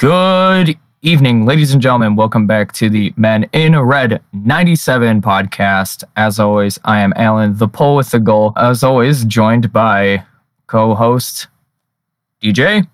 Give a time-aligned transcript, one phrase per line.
[0.00, 2.16] Good evening, ladies and gentlemen.
[2.16, 6.04] Welcome back to the Men in Red 97 podcast.
[6.16, 8.54] As always, I am Alan, the pole with the goal.
[8.56, 10.24] As always, joined by
[10.68, 11.48] co host
[12.42, 12.88] DJ.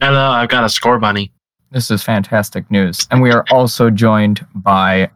[0.00, 1.30] Hello, I've got a score bunny.
[1.70, 3.06] This is fantastic news.
[3.12, 5.10] And we are also joined by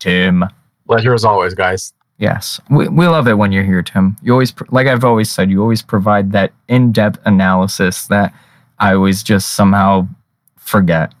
[0.00, 0.44] Tim.
[0.86, 1.94] Pleasure as always, guys.
[2.18, 4.18] Yes, we, we love it when you're here, Tim.
[4.20, 8.34] You always, like I've always said, you always provide that in depth analysis that
[8.78, 10.06] I always just somehow
[10.68, 11.14] forget.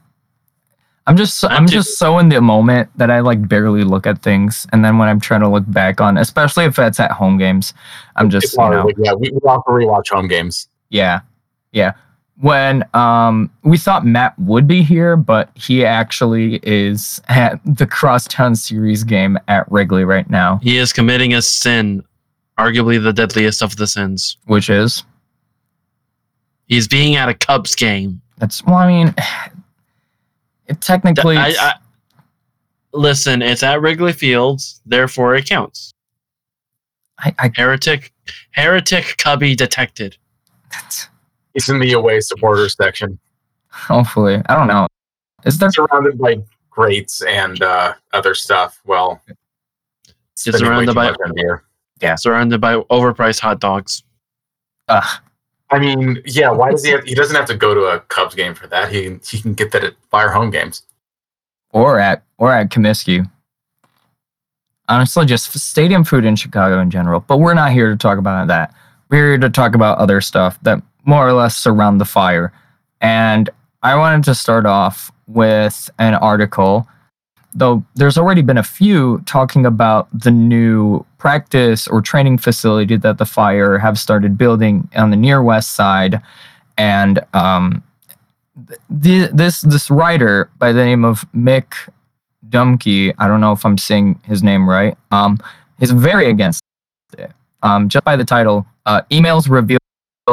[1.06, 4.66] I'm just, I'm just so in the moment that I like barely look at things,
[4.72, 7.72] and then when I'm trying to look back on, especially if it's at home games,
[8.16, 10.68] I'm just, you know, yeah, we, we have to rewatch home games.
[10.90, 11.20] yeah,
[11.72, 11.94] yeah.
[12.40, 18.54] When um we thought Matt would be here, but he actually is at the Crosstown
[18.54, 22.04] Series game at Wrigley right now, He is committing a sin,
[22.58, 24.36] arguably the deadliest of the sins.
[24.44, 25.04] which is
[26.66, 28.20] He's being at a Cubs game.
[28.38, 29.14] That's well, I mean,
[30.66, 31.36] it technically.
[31.36, 31.74] I, it's- I,
[32.92, 35.92] listen, it's at Wrigley Fields, therefore it counts.
[37.18, 38.12] I, I, Heretic,
[38.52, 40.16] heretic Cubby detected.
[40.70, 41.08] that's-
[41.54, 43.18] He's in the away supporters section,
[43.70, 44.86] hopefully, I don't know.
[45.44, 45.70] Is there?
[45.72, 46.36] surrounded by
[46.70, 48.80] greats and uh, other stuff.
[48.86, 49.20] Well,
[50.36, 51.64] spending way surrounded too by- much on beer.
[52.16, 54.04] Surrounded by overpriced hot dogs.
[54.86, 55.00] Uh,
[55.70, 56.50] I mean, yeah.
[56.50, 56.90] Why does he?
[56.92, 58.90] Have, he doesn't have to go to a Cubs game for that.
[58.90, 60.82] He can, he can get that at Fire home games.
[61.72, 63.28] or at or at Comiskey.
[64.88, 67.20] Honestly, just stadium food in Chicago in general.
[67.20, 68.74] But we're not here to talk about that.
[69.10, 72.52] We're here to talk about other stuff that more or less surround the fire.
[73.00, 73.50] And
[73.82, 76.88] I wanted to start off with an article,
[77.54, 83.18] though there's already been a few talking about the new practice or training facility that
[83.18, 86.20] the fire have started building on the near west side.
[86.76, 87.82] And um,
[89.02, 91.74] th- this this writer by the name of Mick
[92.48, 95.38] Dumke, I don't know if I'm saying his name right, um,
[95.80, 96.62] is very against
[97.16, 97.32] it.
[97.62, 99.77] Um, just by the title, uh, emails reveal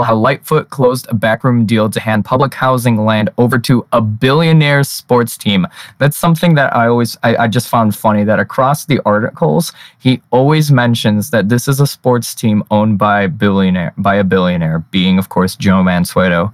[0.01, 4.83] how Lightfoot closed a backroom deal to hand public housing land over to a billionaire
[4.83, 5.67] sports team.
[5.97, 10.21] That's something that I always, I, I just found funny that across the articles, he
[10.31, 15.19] always mentions that this is a sports team owned by billionaire, by a billionaire, being
[15.19, 16.53] of course Joe Mansueto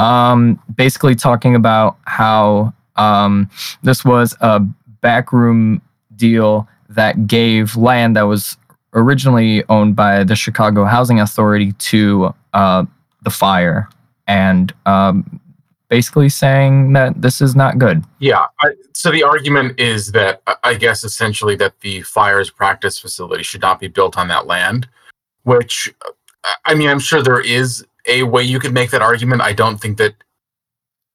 [0.00, 3.50] um, basically talking about how um,
[3.82, 4.60] this was a
[5.00, 5.82] backroom
[6.16, 8.56] deal that gave land that was
[8.94, 12.84] originally owned by the Chicago Housing Authority to uh,
[13.22, 13.88] the fire,
[14.26, 15.40] and um,
[15.88, 18.02] basically saying that this is not good.
[18.20, 18.46] Yeah.
[18.60, 23.60] I, so the argument is that I- guess essentially that the fire's practice facility should
[23.60, 24.88] not be built on that land,
[25.42, 25.92] which
[26.64, 29.42] I mean, I'm sure there is a way you could make that argument.
[29.42, 30.14] I don't think that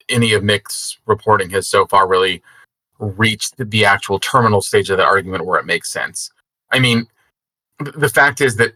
[0.08, 2.42] any of Mick's reporting has so far really
[2.98, 6.30] reached the actual terminal stage of the argument where it makes sense.
[6.70, 7.08] I mean,
[7.78, 8.74] the fact is that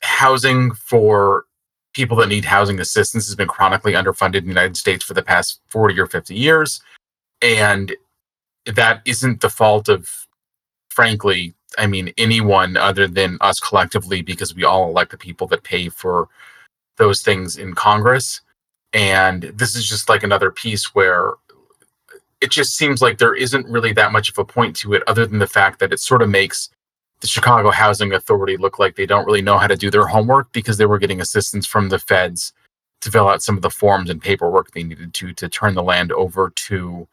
[0.00, 1.44] housing for
[1.94, 5.22] people that need housing assistance has been chronically underfunded in the United States for the
[5.22, 6.80] past 40 or 50 years.
[7.42, 7.94] And
[8.66, 10.08] that isn't the fault of,
[10.88, 15.64] frankly, I mean, anyone other than us collectively, because we all elect the people that
[15.64, 16.28] pay for
[16.96, 18.40] those things in Congress.
[18.92, 21.32] And this is just like another piece where
[22.40, 25.26] it just seems like there isn't really that much of a point to it, other
[25.26, 26.70] than the fact that it sort of makes
[27.22, 30.52] the Chicago Housing Authority look like they don't really know how to do their homework
[30.52, 32.52] because they were getting assistance from the feds
[33.00, 35.82] to fill out some of the forms and paperwork they needed to to turn the
[35.82, 37.06] land over to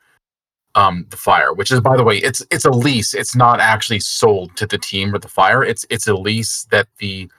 [0.73, 1.53] um, the fire.
[1.53, 3.13] Which is, by the way, it's it's a lease.
[3.13, 5.63] It's not actually sold to the team or the fire.
[5.63, 7.29] It's it's a lease that the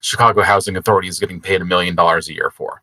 [0.00, 2.82] Chicago Housing Authority is getting paid a million dollars a year for.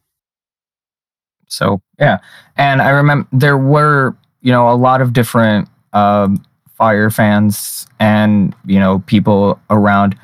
[1.47, 2.17] So yeah,
[2.57, 6.43] and I remember there were you know a lot of different um,
[6.75, 10.17] fire fans and you know people around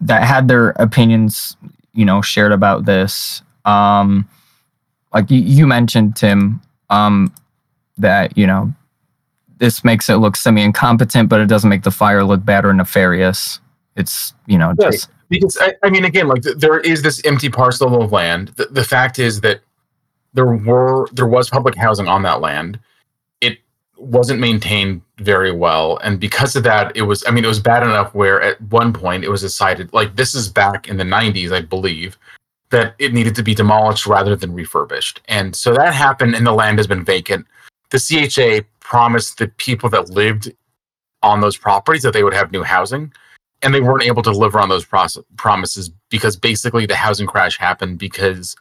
[0.00, 1.56] that had their opinions
[1.94, 3.42] you know shared about this.
[3.64, 4.28] Um,
[5.12, 6.60] like you, you mentioned, Tim,
[6.90, 7.32] um,
[7.98, 8.72] that you know
[9.58, 12.72] this makes it look semi incompetent, but it doesn't make the fire look bad or
[12.72, 13.60] nefarious.
[13.96, 14.92] It's you know Right.
[14.92, 18.48] just because I, I mean again like th- there is this empty parcel of land
[18.56, 19.60] the, the fact is that
[20.34, 22.78] there were there was public housing on that land
[24.04, 25.98] wasn't maintained very well.
[25.98, 28.92] And because of that it was i mean it was bad enough where at one
[28.92, 32.18] point it was decided like this is back in the 90s i believe
[32.70, 35.20] that it needed to be demolished rather than refurbished.
[35.28, 37.46] And so that happened and the land has been vacant.
[37.90, 40.52] The cha promised the people that lived
[41.22, 43.12] on those properties that they would have new housing
[43.62, 44.84] and they weren't able to deliver on those
[45.36, 48.56] promises because basically the housing crash happened because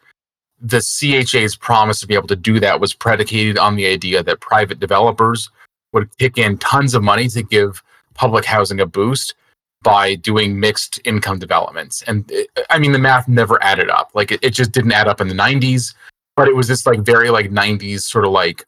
[0.63, 4.39] the CHA's promise to be able to do that was predicated on the idea that
[4.39, 5.49] private developers
[5.91, 7.83] would kick in tons of money to give
[8.13, 9.35] public housing a boost
[9.83, 12.01] by doing mixed income developments.
[12.03, 14.11] And it, I mean, the math never added up.
[14.13, 15.93] Like it, it just didn't add up in the 90s,
[16.37, 18.65] but it was this like very like 90s sort of like,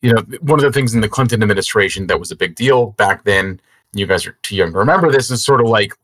[0.00, 2.92] you know, one of the things in the Clinton administration that was a big deal
[2.92, 3.60] back then.
[3.94, 5.94] You guys are too young to remember this is sort of like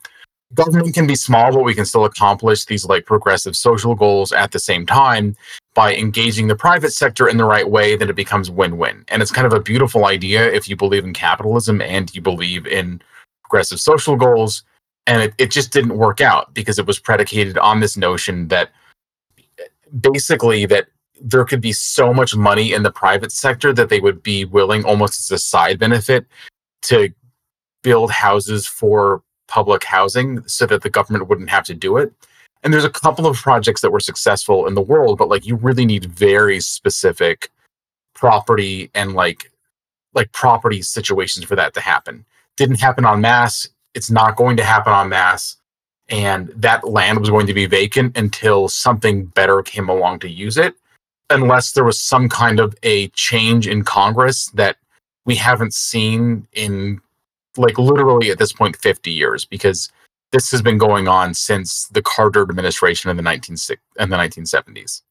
[0.54, 4.52] government can be small, but we can still accomplish these like progressive social goals at
[4.52, 5.36] the same time
[5.74, 7.96] by engaging the private sector in the right way.
[7.96, 11.12] Then it becomes win-win, and it's kind of a beautiful idea if you believe in
[11.12, 13.02] capitalism and you believe in
[13.42, 14.62] progressive social goals.
[15.06, 18.70] And it, it just didn't work out because it was predicated on this notion that
[20.00, 20.86] basically that
[21.20, 24.84] there could be so much money in the private sector that they would be willing
[24.84, 26.26] almost as a side benefit
[26.82, 27.10] to
[27.82, 32.12] build houses for public housing so that the government wouldn't have to do it.
[32.62, 35.56] And there's a couple of projects that were successful in the world, but like you
[35.56, 37.50] really need very specific
[38.14, 39.50] property and like
[40.14, 42.24] like property situations for that to happen.
[42.56, 43.68] Didn't happen on mass.
[43.94, 45.56] It's not going to happen on mass.
[46.08, 50.56] And that land was going to be vacant until something better came along to use
[50.56, 50.74] it,
[51.30, 54.76] unless there was some kind of a change in Congress that
[55.24, 57.00] we haven't seen in
[57.56, 59.90] like literally at this point 50 years because
[60.32, 63.56] this has been going on since the Carter administration in the 19
[64.00, 65.02] in the 1970s.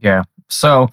[0.00, 0.22] Yeah.
[0.48, 0.88] So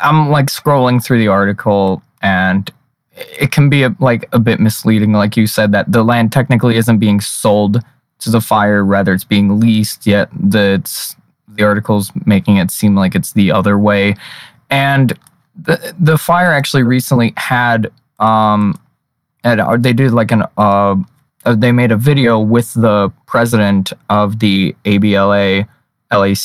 [0.00, 2.72] I'm like scrolling through the article and
[3.16, 6.76] it can be a, like a bit misleading like you said that the land technically
[6.76, 7.80] isn't being sold
[8.18, 10.82] to the fire rather it's being leased yet the
[11.48, 14.16] the article's making it seem like it's the other way
[14.70, 15.16] and
[15.62, 18.78] the the fire actually recently had um
[19.44, 20.96] and they did like an uh,
[21.44, 25.68] uh, they made a video with the president of the ABLA
[26.10, 26.38] LAC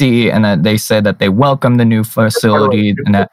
[0.00, 3.30] and that they said that they welcome the new facility and that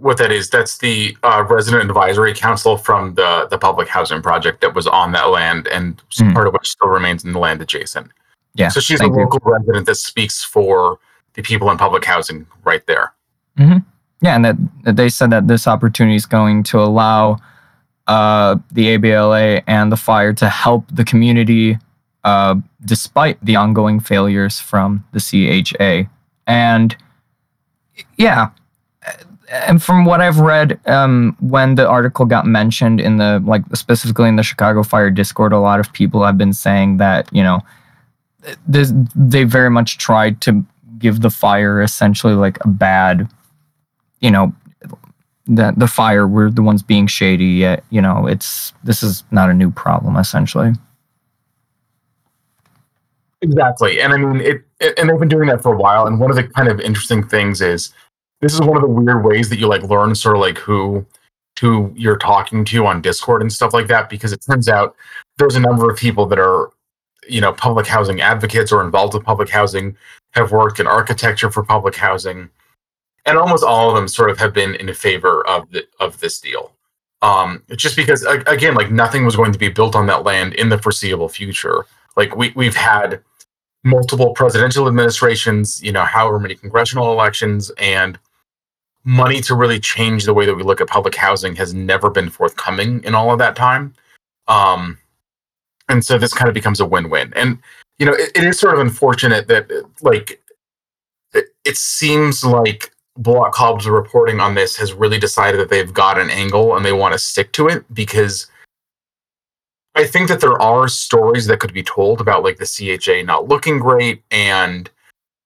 [0.00, 4.60] what that is that's the uh, resident advisory council from the the public housing project
[4.60, 6.34] that was on that land and mm.
[6.34, 8.10] part of which still remains in the land adjacent
[8.54, 9.52] yeah so she's a local you.
[9.52, 10.98] resident that speaks for
[11.34, 13.12] the people in public housing right there
[13.58, 13.78] mm-hmm.
[14.20, 17.38] yeah and that, that they said that this opportunity is going to allow
[18.10, 21.78] uh, the ABLA and the fire to help the community
[22.24, 26.10] uh, despite the ongoing failures from the CHA.
[26.44, 26.96] And
[28.16, 28.50] yeah,
[29.48, 34.28] and from what I've read, um, when the article got mentioned in the like specifically
[34.28, 37.60] in the Chicago Fire Discord, a lot of people have been saying that you know
[38.66, 40.66] this, they very much tried to
[40.98, 43.28] give the fire essentially like a bad,
[44.20, 44.52] you know,
[45.50, 49.50] that the fire we're the ones being shady yet you know it's this is not
[49.50, 50.72] a new problem essentially.
[53.42, 54.00] Exactly.
[54.00, 56.06] And i mean it, it, and they've been doing that for a while.
[56.06, 57.92] And one of the kind of interesting things is
[58.40, 61.04] this is one of the weird ways that you like learn sort of like who
[61.60, 64.96] who you're talking to on discord and stuff like that because it turns out
[65.36, 66.70] there's a number of people that are
[67.28, 69.96] you know public housing advocates or involved with public housing
[70.32, 72.48] have worked in architecture for public housing
[73.30, 76.40] and almost all of them sort of have been in favor of the, of this
[76.40, 76.72] deal.
[77.22, 80.68] Um, just because again, like nothing was going to be built on that land in
[80.68, 81.84] the foreseeable future.
[82.16, 83.22] Like we we've had
[83.84, 88.18] multiple presidential administrations, you know, however many congressional elections, and
[89.04, 92.28] money to really change the way that we look at public housing has never been
[92.28, 93.94] forthcoming in all of that time.
[94.48, 94.98] Um,
[95.88, 97.32] and so this kind of becomes a win-win.
[97.36, 97.58] And
[97.98, 99.70] you know, it, it is sort of unfortunate that
[100.00, 100.40] like
[101.34, 106.18] it, it seems like Block Club's reporting on this has really decided that they've got
[106.18, 108.46] an angle and they want to stick to it because
[109.94, 113.48] I think that there are stories that could be told about like the CHA not
[113.48, 114.88] looking great and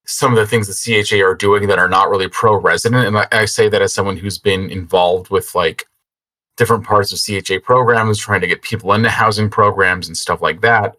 [0.06, 3.06] some of the things the CHA are doing that are not really pro resident.
[3.06, 5.86] And I, I say that as someone who's been involved with like
[6.56, 10.60] different parts of CHA programs, trying to get people into housing programs and stuff like
[10.60, 10.96] that.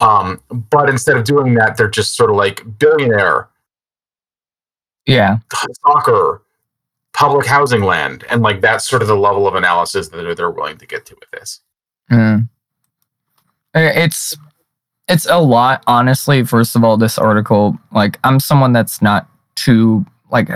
[0.00, 3.48] Um, but instead of doing that, they're just sort of like billionaire
[5.08, 5.38] yeah.
[5.84, 6.42] Soccer
[7.12, 10.78] public housing land and like that's sort of the level of analysis that they're willing
[10.78, 11.60] to get to with this.
[12.10, 12.48] Mm.
[13.74, 14.36] it's
[15.08, 16.44] it's a lot honestly.
[16.44, 20.48] First of all this article like i'm someone that's not too like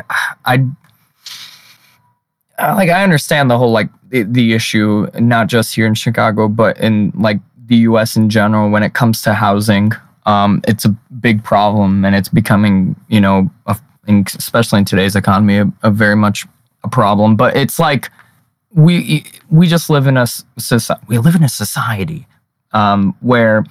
[0.44, 0.64] i
[2.58, 6.78] like i understand the whole like the, the issue not just here in chicago but
[6.78, 7.40] in like
[7.72, 9.92] the us in general when it comes to housing.
[10.26, 10.90] Um, it's a
[11.20, 13.76] big problem and it's becoming you know a
[14.08, 16.46] especially in today's economy, a, a very much
[16.84, 17.36] a problem.
[17.36, 18.10] But it's like
[18.74, 20.26] we we just live in a
[20.58, 21.04] society.
[21.08, 22.26] We live in a society
[22.72, 23.64] um, where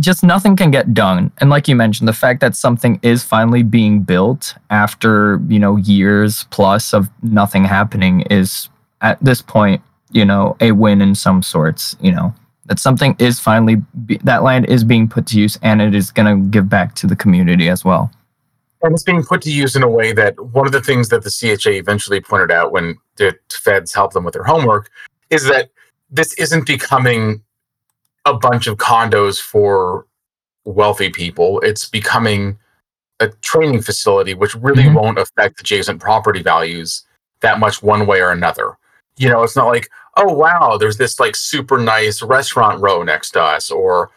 [0.00, 1.30] just nothing can get done.
[1.38, 5.76] And like you mentioned, the fact that something is finally being built after, you know,
[5.76, 8.68] years plus of nothing happening is
[9.00, 12.34] at this point, you know, a win in some sorts, you know.
[12.66, 16.10] That something is finally be, that land is being put to use and it is
[16.10, 18.10] going to give back to the community as well.
[18.82, 21.22] And it's being put to use in a way that one of the things that
[21.24, 24.90] the CHA eventually pointed out when the feds helped them with their homework
[25.30, 25.70] is that
[26.10, 27.42] this isn't becoming
[28.24, 30.06] a bunch of condos for
[30.64, 31.60] wealthy people.
[31.60, 32.58] It's becoming
[33.20, 34.94] a training facility, which really Mhm.
[34.94, 37.04] won't affect adjacent property values
[37.40, 38.76] that much one way or another.
[39.16, 43.30] You know, it's not like, oh wow, there's this like super nice restaurant row next
[43.30, 44.10] to us, or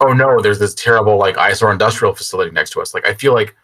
[0.00, 2.94] oh no, there's this terrible like or industrial facility next to us.
[2.94, 3.54] Like I feel like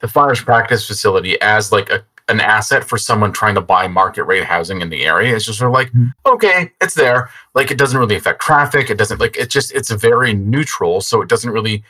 [0.00, 4.22] the fires practice facility as like a an asset for someone trying to buy market
[4.22, 6.12] rate housing in the area is just sort of like, Mhm.
[6.26, 7.28] okay, it's there.
[7.54, 8.88] Like it doesn't really affect traffic.
[8.88, 11.82] It doesn't like it just it's very neutral, so it doesn't really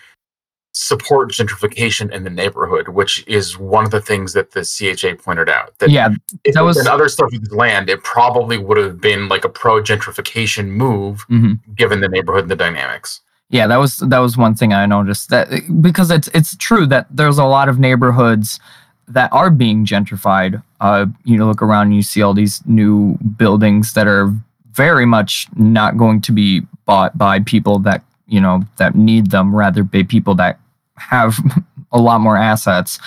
[0.73, 5.49] support gentrification in the neighborhood, which is one of the things that the CHA pointed
[5.51, 5.77] out.
[5.79, 6.09] That Yeah,
[6.45, 9.49] if that was- was other stuff with land, it probably would have been like a
[9.49, 11.59] pro gentrification move mhm.
[11.75, 13.21] given the neighborhood and the dynamics.
[13.51, 15.49] Yeah, that was that was one thing I noticed that
[15.83, 18.61] because it's it's true that there's a lot of neighborhoods
[19.09, 20.63] that are being gentrified.
[20.81, 24.33] Uh, you look around and you see all these new buildings that are
[24.71, 29.55] very much not going to be bought by people that you know that need them,
[29.55, 30.61] rather by people that
[30.97, 31.37] have
[31.93, 33.01] a lot more assets.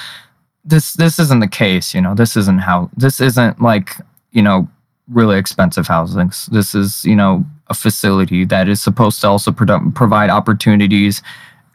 [0.65, 1.93] This this isn't the case.
[1.93, 3.95] You know, this isn't how this isn't like
[4.31, 4.67] you know
[5.07, 6.47] really expensive housings.
[6.47, 11.22] This is you know a facility that is supposed to also produ- provide opportunities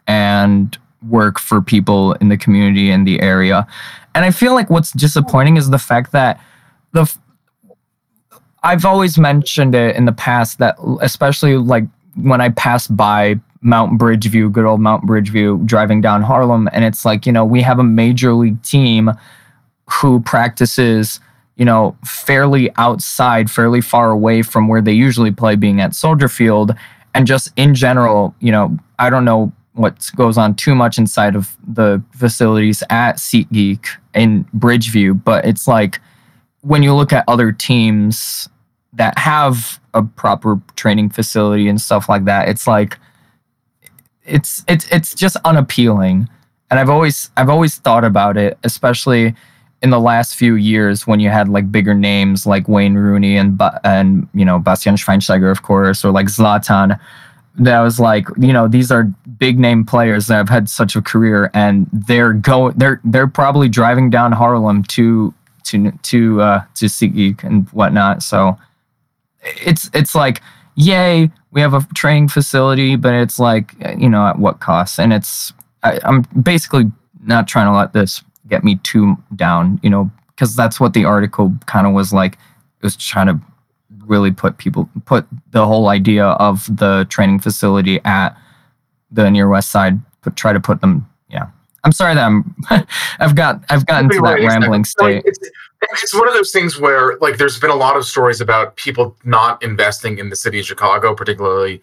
[0.07, 0.77] and
[1.07, 3.67] work for people in the community in the area.
[4.15, 6.41] And I feel like what's disappointing is the fact that
[6.93, 7.19] the f-
[8.63, 13.99] I've always mentioned it in the past that especially like when I pass by Mount
[13.99, 17.79] Bridgeview, good old Mount Bridgeview, driving down Harlem, and it's like, you know, we have
[17.79, 19.11] a major league team
[19.89, 21.19] who practices,
[21.59, 26.29] you know, fairly outside, fairly far away from where they usually play, being at Soldier
[26.29, 26.73] Field.
[27.13, 31.35] And just in general, you know, I don't know what goes on too much inside
[31.35, 33.85] of the facilities at SeatGeek
[34.15, 35.99] in Bridgeview, but it's like
[36.61, 38.47] when you look at other teams
[38.93, 42.97] that have a proper training facility and stuff like that, it's like
[44.23, 46.29] it's it's it's just unappealing.
[46.71, 49.35] And I've always I've always thought about it, especially
[49.81, 53.59] in the last few years when you had like bigger names like Wayne Rooney and
[53.83, 56.99] and you know Bastian Schweinsteiger, of course, or like Zlatan.
[57.55, 59.03] That was like you know these are
[59.37, 63.69] big name players that have had such a career, and they're going they're they're probably
[63.69, 65.33] driving down Harlem to
[65.65, 68.23] to to uh, to SeatGeek and whatnot.
[68.23, 68.57] So
[69.41, 70.41] it's it's like
[70.75, 74.99] yay we have a training facility, but it's like you know at what cost?
[74.99, 76.91] And it's I, I'm basically
[77.23, 81.05] not trying to let this get me too down, you know, because that's what the
[81.05, 82.33] article kind of was like.
[82.33, 83.39] It was trying to
[84.05, 88.29] really put people put the whole idea of the training facility at
[89.11, 89.99] the near west side.
[90.21, 91.07] Put try to put them.
[91.29, 91.47] Yeah,
[91.83, 92.55] I'm sorry that I'm.
[93.19, 94.59] I've got I've gotten to that right, exactly.
[94.59, 95.23] rambling So, state.
[95.25, 95.39] It's,
[96.03, 99.15] it's one of those things where, like, there's been a lot of stories about people
[99.23, 101.81] not investing in the city of Chicago, particularly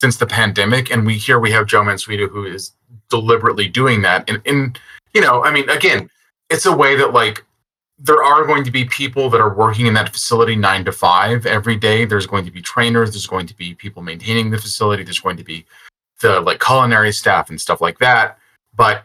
[0.00, 0.90] since the pandemic.
[0.90, 2.72] And we here we have Joe Mansueto who is
[3.08, 4.28] deliberately doing that.
[4.28, 4.78] And, and
[5.14, 6.08] you know, I mean, again,
[6.50, 7.44] it's a way that like
[7.98, 11.46] there are going to be people that are working in that facility nine to five
[11.46, 12.04] every day.
[12.04, 13.10] There's going to be trainers.
[13.10, 15.02] There's going to be people maintaining the facility.
[15.02, 15.66] There's going to be
[16.20, 18.38] the like culinary staff and stuff like that.
[18.76, 19.04] But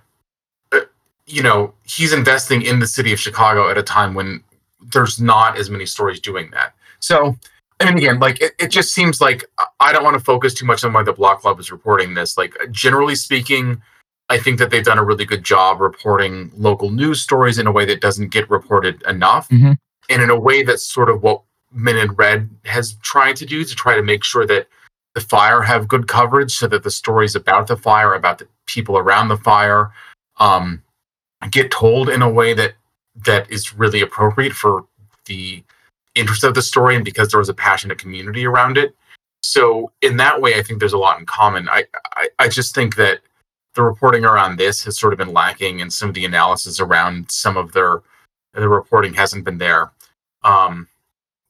[0.72, 0.81] uh,
[1.25, 4.43] you know, he's investing in the city of Chicago at a time when
[4.91, 6.74] there's not as many stories doing that.
[7.00, 7.36] So,
[7.79, 9.43] I mean, again, like it, it just seems like
[9.79, 12.38] I don't want to focus too much on why the Block Club is reporting this.
[12.38, 13.81] Like, generally speaking,
[14.30, 17.72] I think that they've done a really good job reporting local news stories in a
[17.72, 19.77] way that doesn't get reported enough, Mhm.
[20.10, 21.42] and in a way that's sort of what
[21.75, 24.68] Men in Red has tried to do to try to make sure that
[25.15, 28.98] the fire have good coverage, so that the stories about the fire, about the people
[28.98, 29.92] around the fire,
[30.39, 30.82] um,
[31.50, 32.75] get told in a way that
[33.25, 34.86] that is really appropriate for
[35.25, 35.63] the
[36.15, 38.96] interest of the story and because there was a passionate community around it.
[39.42, 41.68] So in that way, I think there's a lot in common.
[41.70, 43.22] I, I, I just think that
[43.75, 47.30] the reporting around this has sort of been lacking and some of the analysis around
[47.32, 48.01] some of their
[48.53, 49.92] the reporting hasn't been there.
[50.44, 50.88] Um,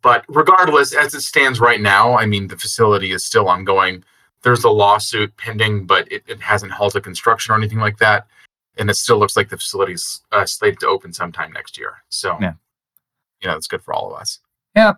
[0.01, 4.03] but regardless, as it stands right now, I mean the facility is still ongoing.
[4.41, 8.27] There's a lawsuit pending, but it, it hasn't halted construction or anything like that.
[8.77, 12.03] And it still looks like the facility's uh, slated to open sometime next year.
[12.09, 12.53] So, Yeah.
[13.41, 14.39] you know, it's good for all of us.
[14.75, 14.93] Yeah.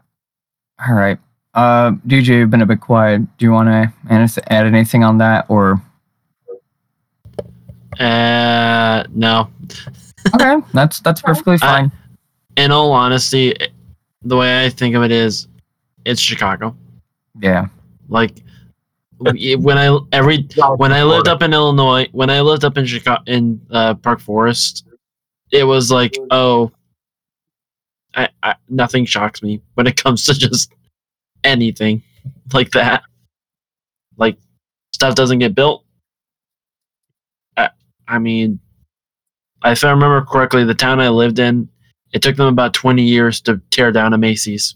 [0.87, 1.19] All right.
[1.53, 3.21] Uh, DJ, you've been a bit quiet.
[3.37, 5.81] Do you want to add anything on that, or
[7.99, 9.49] Uh, no.
[10.33, 11.91] Okay, that's that's perfectly fine.
[12.57, 13.53] In all honesty,
[14.21, 15.47] the way I think of it is,
[16.05, 16.75] it's Chicago.
[17.39, 17.67] yeah,
[18.07, 18.41] Like
[19.17, 20.47] when I every
[20.77, 24.19] when I lived up in Illinois, when I lived up in Chicago in uh, Park
[24.19, 24.85] Forest,
[25.51, 26.71] it was like, oh,
[28.13, 30.73] I, I nothing shocks me when it comes to just
[31.43, 32.03] anything
[32.53, 33.03] like that.
[34.17, 34.37] Like
[34.93, 35.84] stuff doesn't get built.
[38.07, 38.59] I, I mean,
[39.63, 41.69] if I remember correctly, the town I lived in,
[42.13, 44.75] it took them about twenty years to tear down a Macy's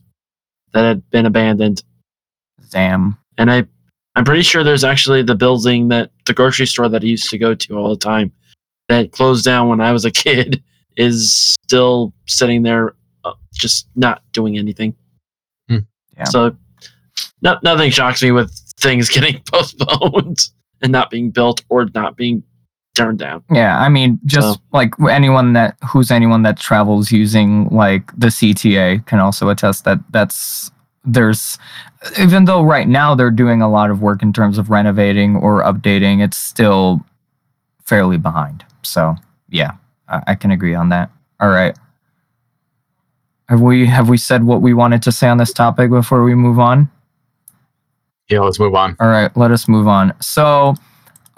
[0.73, 1.83] that had been abandoned
[2.69, 3.17] damn.
[3.37, 3.65] and I
[4.15, 7.37] I'm pretty sure there's actually the building that the grocery store that I used to
[7.37, 8.31] go to all the time
[8.87, 10.61] that closed down when I was a kid
[10.97, 14.95] is still sitting there, uh, just not doing anything.
[15.69, 15.77] Hmm.
[16.17, 16.25] Yeah.
[16.25, 16.55] So,
[17.41, 20.49] no, nothing shocks me with things getting postponed
[20.81, 22.43] and not being built or not being
[22.99, 23.43] turned down.
[23.51, 28.27] Yeah, I mean, just So- like anyone that who's anyone that travels using like the
[28.27, 30.71] CTA can also attest that that's
[31.05, 31.57] there's
[32.19, 35.63] even though right now they're doing a lot of work in terms of renovating or
[35.63, 37.01] updating, it's still
[37.85, 38.63] fairly behind.
[38.83, 39.15] So
[39.49, 39.71] yeah,
[40.07, 41.09] I, I can agree on that.
[41.39, 41.75] All right.
[43.47, 46.35] Have we have we said what we wanted to say on this topic before we
[46.35, 46.89] move on?
[48.29, 48.95] Yeah, let's move on.
[48.99, 50.13] All right, let us move on.
[50.21, 50.75] So,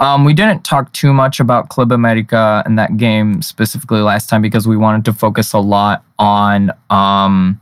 [0.01, 4.41] um, we didn't talk too much about Club America and that game specifically last time
[4.41, 7.62] because we wanted to focus a lot on um,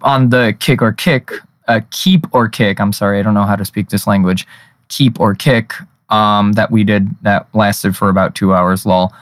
[0.00, 1.30] on the kick or kick,
[1.68, 2.80] uh, keep or kick.
[2.80, 4.46] I'm sorry, I don't know how to speak this language.
[4.88, 5.74] Keep or kick
[6.08, 8.86] um, that we did that lasted for about two hours.
[8.86, 9.12] Lol.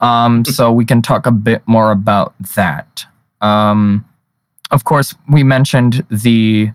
[0.00, 3.06] Um, so we can talk a bit more about that.
[3.40, 4.04] Um,
[4.70, 6.70] of course, we mentioned the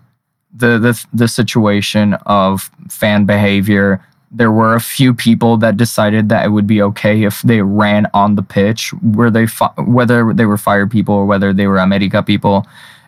[0.55, 4.03] the the the situation of fan behavior.
[4.33, 8.07] There were a few people that decided that it would be okay if they ran
[8.13, 11.79] on the pitch, where they fi- whether they were fire people or whether they were
[11.79, 12.65] America people.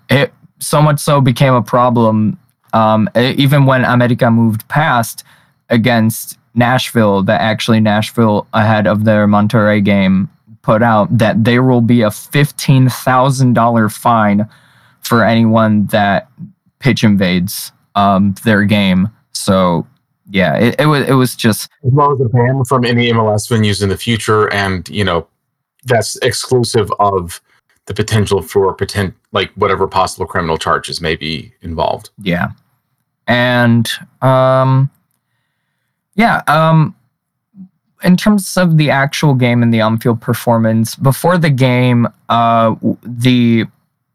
[0.09, 2.37] It so much so became a problem.
[2.73, 5.23] Um, even when America moved past
[5.69, 10.29] against Nashville, that actually Nashville ahead of their Monterrey game
[10.61, 14.47] put out that there will be a fifteen thousand dollar fine
[15.01, 16.29] for anyone that
[16.79, 19.09] pitch invades um, their game.
[19.31, 19.87] So
[20.29, 23.49] yeah, it, it was it was just As well as a ban from any MLS
[23.49, 25.27] venues in the future, and you know,
[25.85, 27.41] that's exclusive of
[27.85, 32.09] the potential for potent like whatever possible criminal charges may be involved.
[32.21, 32.51] yeah,
[33.27, 34.89] and um,
[36.15, 36.95] yeah, um,
[38.03, 43.65] in terms of the actual game and the on-field performance before the game, uh, the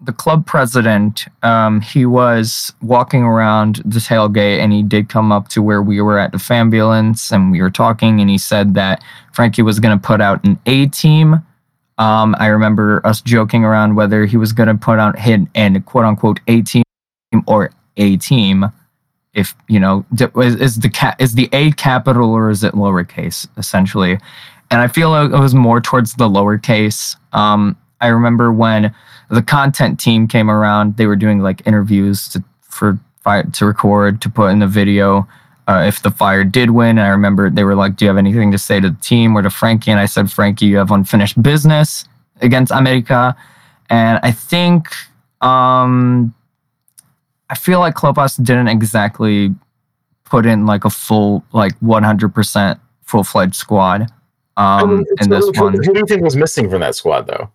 [0.00, 5.48] the club president, um, he was walking around the tailgate and he did come up
[5.48, 9.02] to where we were at the ambulance and we were talking and he said that
[9.32, 11.42] Frankie was going to put out an A team.
[11.98, 15.84] Um, I remember us joking around whether he was going to put out hit and
[15.84, 16.84] quote unquote A team
[17.46, 18.66] or A team.
[19.34, 20.06] If you know,
[20.37, 24.18] is, is the ca- is the A capital or is it lowercase essentially?
[24.70, 27.16] And I feel like it was more towards the lowercase.
[27.32, 28.94] Um, I remember when
[29.30, 34.22] the content team came around, they were doing like interviews to, for fire to record
[34.22, 35.28] to put in the video.
[35.66, 38.16] Uh, if the fire did win, and I remember they were like, "Do you have
[38.16, 40.90] anything to say to the team or to Frankie?" And I said, "Frankie, you have
[40.90, 42.06] unfinished business
[42.40, 43.36] against America."
[43.90, 44.88] And I think,
[45.42, 46.34] um,
[47.50, 49.54] I feel like Klopas didn't exactly
[50.24, 54.10] put in like a full, like 100% full fledged squad
[54.56, 55.74] um, in this one.
[55.74, 57.50] Who do you think was missing from that squad, though?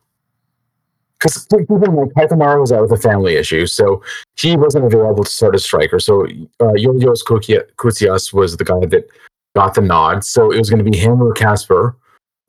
[1.24, 4.04] Because Kei Kamara was out with a family issue, so
[4.36, 5.98] he wasn't available to start as striker.
[5.98, 6.26] So
[6.60, 9.08] uh, Georgios Koutsias was the guy that
[9.56, 10.26] got the nod.
[10.26, 11.96] So it was going to be him or Kacper.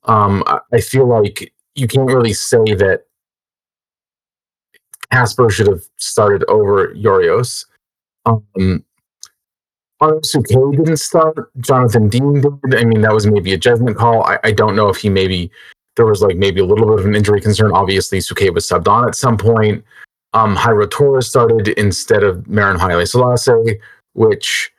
[0.04, 3.04] Um, I, I feel like you can't really say that
[5.12, 7.66] Kacper should have started over Georgios.
[8.26, 8.84] Um,
[10.02, 11.52] Souquet didn't start.
[11.60, 12.74] Jonathan Dean did.
[12.74, 14.24] I mean, that was maybe a judgment call.
[14.24, 15.52] I, I don't know if he maybe
[15.96, 17.72] there was like maybe a little bit of an injury concern.
[17.72, 19.84] Obviously, Souquet was subbed on at some point.
[20.32, 23.78] Um, Jairo Torres started instead of Maren Haile Selassie,
[24.14, 24.72] which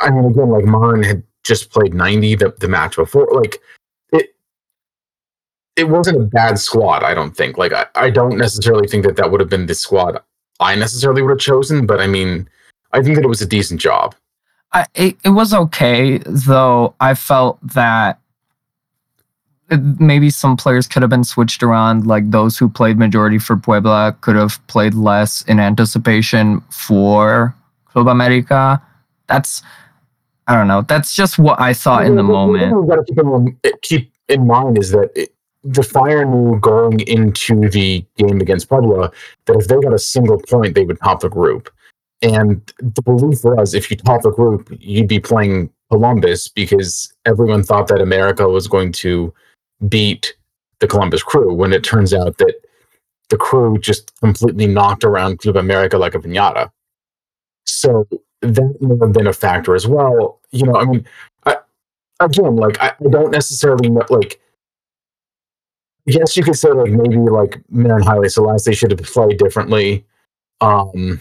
[0.00, 3.28] I mean, again, like Maren had just played 90 the, the match before.
[3.32, 3.60] Like
[4.12, 4.34] it,
[5.76, 7.04] it wasn't a bad squad.
[7.04, 7.56] I don't think.
[7.56, 10.20] Like I, I don't necessarily think that that would have been the squad
[10.60, 11.86] I necessarily would have chosen.
[11.86, 12.48] But I mean,
[12.92, 14.14] I think that it was a decent job.
[14.72, 16.94] I, it, it was okay, though.
[17.00, 18.20] I felt that
[19.70, 22.06] Uh, maybe some players could have been switched around.
[22.06, 27.54] Like those who played majority for Puebla could have played less in anticipation for
[27.86, 28.82] Club America.
[29.26, 29.62] That's
[30.46, 30.82] I don't know.
[30.82, 32.76] That's just what I thought in the moment.
[32.76, 37.00] We've got to keep in, keep in mind is that it, the Fire knew going
[37.00, 39.10] into the game against Puebla
[39.46, 41.70] that if they got a single point, they would top the group.
[42.20, 47.62] And the belief was if you top the group, you'd be playing Columbus because everyone
[47.62, 49.32] thought that America was going to
[49.88, 50.34] beat
[50.80, 52.54] the Columbus crew when it turns out that
[53.30, 56.70] the crew just completely knocked around Club America like a pinata.
[57.64, 58.06] So
[58.40, 60.40] that may have been a factor as well.
[60.50, 61.06] You know, I mean,
[61.46, 61.56] I,
[62.20, 64.40] again, like I, I don't necessarily know, like.
[66.06, 70.04] Yes, you could say like maybe like Maren Haile Selassie should have played differently.
[70.60, 71.18] Um,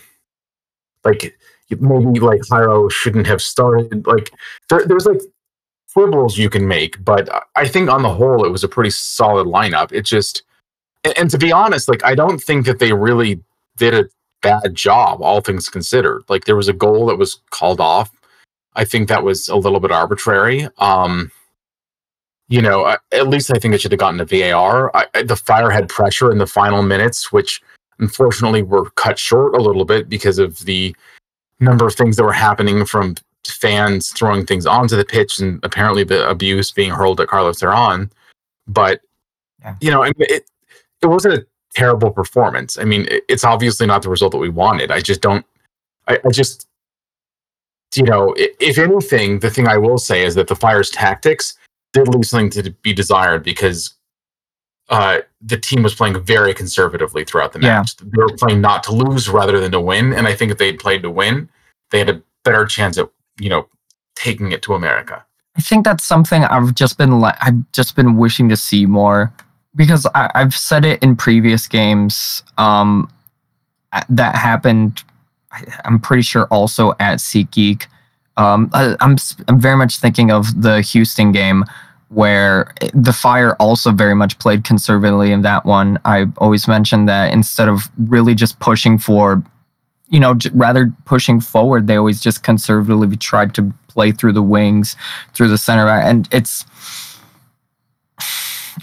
[1.06, 1.38] like
[1.69, 4.06] maybe like Jairo shouldn't have started.
[4.06, 4.32] Like
[4.69, 5.21] there, there's like
[5.93, 9.47] quibbles you can make, but I think on the whole it was a pretty solid
[9.47, 9.91] lineup.
[9.91, 10.43] It just
[11.03, 13.41] and, and to be honest, like I don't think that they really
[13.77, 14.10] did a
[14.41, 16.23] bad job, all things considered.
[16.27, 18.12] Like there was a goal that was called off.
[18.75, 20.67] I think that was a little bit arbitrary.
[20.79, 21.32] Um,
[22.49, 24.91] you know, at least I think it should have gotten a VAR.
[24.95, 27.62] I, the Fire had pressure in the final minutes, which
[27.99, 30.95] unfortunately were cut short a little bit because of the
[31.60, 33.15] number of things that were happening from
[33.47, 38.10] fans throwing things onto the pitch and apparently the abuse being hurled at Carlos Terán.
[38.67, 39.01] But
[39.62, 39.75] yeah.
[39.82, 40.49] you know, I mean, it
[41.01, 42.77] it wasn't a terrible performance.
[42.77, 44.91] I mean, it's obviously not the result that we wanted.
[44.91, 45.45] I just don't.
[46.08, 46.67] I, I just,
[47.95, 51.58] you know, if anything, the thing I will say is that the Fire's tactics
[51.93, 53.93] did leave something to be desired because
[54.89, 57.95] uh, the team was playing very conservatively throughout the match.
[57.99, 58.10] Yeah.
[58.12, 60.79] They were playing not to lose rather than to win, and I think if they'd
[60.79, 61.49] played to win,
[61.91, 63.67] they had a better chance at you know
[64.15, 65.26] taking it to America.
[65.56, 69.34] I think that's something I've just been like I've just been wishing to see more
[69.76, 73.12] because I, have said it in previous games um,
[74.10, 75.04] that happened.
[75.86, 77.86] I'm pretty sure also at SeatGeek.
[78.38, 79.17] Um, I, I'm
[79.48, 81.65] I'm very much thinking of the Houston game
[82.10, 86.00] where the Fire also very much played conservatively in that one.
[86.06, 89.43] I always mentioned that instead of really just pushing for,
[90.10, 94.96] you know, rather pushing forward, they always just conservatively tried to play through the wings,
[95.34, 96.66] through the center, and it's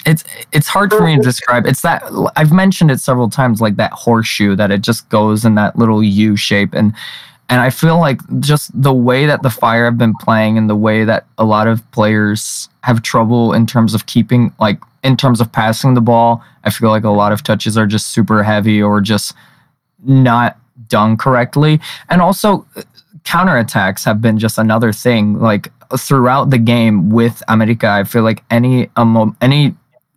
[0.07, 1.67] it's it's hard for me to describe.
[1.67, 2.03] It's that
[2.37, 6.03] I've mentioned it several times, like that horseshoe that it just goes in that little
[6.03, 6.95] U shape, and
[7.49, 10.77] and I feel like just the way that the Fire have been playing, and the
[10.77, 15.41] way that a lot of players have trouble in terms of keeping, like in terms
[15.41, 16.43] of passing the ball.
[16.65, 19.35] I feel like a lot of touches are just super heavy or just
[20.05, 20.57] not
[20.88, 22.66] done correctly, and also
[23.25, 25.38] counterattacks have been just another thing.
[25.38, 29.75] Like throughout the game with America, I feel like any um, any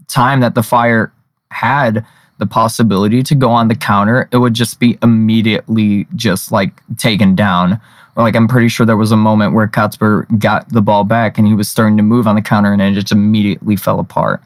[0.07, 1.11] time that the Fire
[1.51, 2.05] had
[2.39, 7.35] the possibility to go on the counter, it would just be immediately just like taken
[7.35, 7.79] down.
[8.15, 11.47] Like I'm pretty sure there was a moment where Kacper got the ball back and
[11.47, 14.41] he was starting to move on the counter and it just immediately fell apart.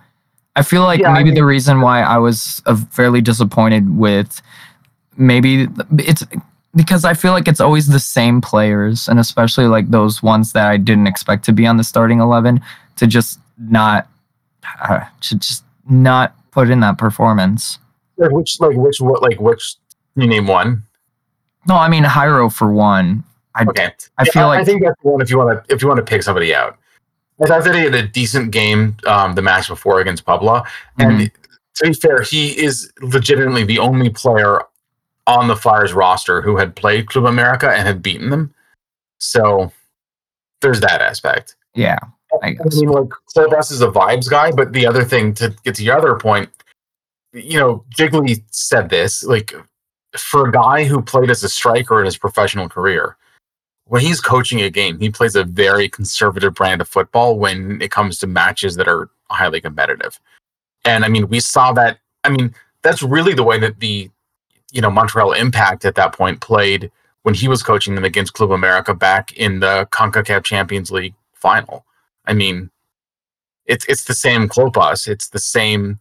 [0.55, 3.95] I feel like yeah, maybe I mean, the reason why I was uh, fairly disappointed
[3.95, 4.41] with
[5.17, 6.23] maybe it's
[6.75, 10.67] because I feel like it's always the same players and especially like those ones that
[10.67, 12.61] I didn't expect to be on the starting 11
[12.97, 14.07] to just not
[14.81, 17.79] uh, to just not put in that performance.
[18.17, 19.75] Like which, like which, what, like which?
[20.15, 20.83] You name one.
[21.67, 23.23] No, I mean Jairo for one.
[23.55, 25.21] I, okay, I feel yeah, like I think that's one.
[25.21, 26.77] If you want to, if you want to pick somebody out,
[27.41, 30.63] I thought that he had a decent game um, the match before against Puebla,
[30.99, 31.25] and mm-hmm.
[31.75, 34.61] to be fair, he is legitimately the only player
[35.27, 38.53] on the Fire's roster who had played Club America and had beaten them.
[39.19, 39.71] So
[40.61, 41.55] there's that aspect.
[41.75, 41.99] Yeah.
[42.41, 45.75] I, I mean, like Klopas is a vibes guy, but the other thing to get
[45.75, 46.49] to your other point,
[47.33, 49.53] you know, Jiggly said this like
[50.17, 53.17] for a guy who played as a striker in his professional career,
[53.85, 57.91] when he's coaching a game, he plays a very conservative brand of football when it
[57.91, 60.19] comes to matches that are highly competitive.
[60.83, 61.99] And I mean, we saw that.
[62.23, 64.09] I mean, that's really the way that the
[64.77, 66.91] you know Montreal Impact at that point played
[67.23, 71.83] when he was coaching them against Club America back in the CONCACAF Champions League final.
[72.25, 72.69] I mean,
[73.65, 75.07] it's it's the same Klopas.
[75.07, 75.99] It's the same,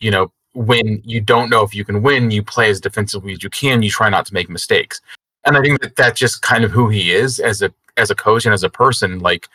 [0.00, 3.44] you know, when you don't know if you can win, you play as defensively as
[3.44, 3.82] you can.
[3.82, 5.00] You try not to make mistakes,
[5.44, 8.16] and I think that that's just kind of who he is as a as a
[8.16, 9.20] coach and as a person.
[9.20, 9.46] Like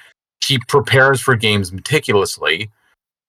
[0.46, 2.72] he prepares for games meticulously,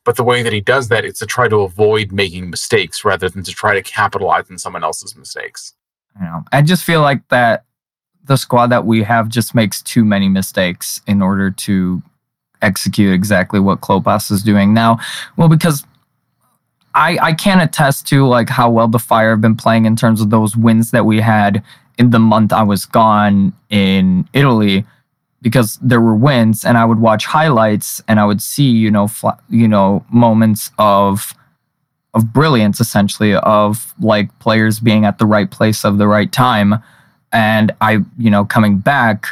[0.05, 3.29] but the way that he does that is to try to avoid making mistakes rather
[3.29, 5.75] than to try to capitalize on someone else's mistakes.
[6.21, 7.65] Know, I just feel like that
[8.25, 12.03] the squad that we have just makes too many mistakes in order to
[12.61, 14.99] execute exactly what Klopas is doing now.
[15.37, 15.85] Well, because
[16.95, 20.21] I I can attest to like how well the Fire have been playing in terms
[20.21, 21.63] of those wins that we had
[21.99, 24.85] in the month I was gone in Italy.
[25.43, 29.09] Because there were wins and I would watch highlights and I would see, you know,
[29.51, 31.35] you know, moments of
[32.15, 36.75] of brilliance essentially of like players being at the right place of the right time
[37.33, 39.27] and I, you know, coming back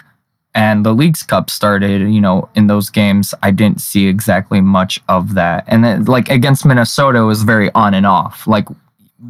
[0.54, 5.00] and the Leagues Cup started, you know, in those games, I didn't see exactly much
[5.08, 5.64] of that.
[5.68, 8.46] And then, like against Minnesota, was very on and off.
[8.46, 8.66] Like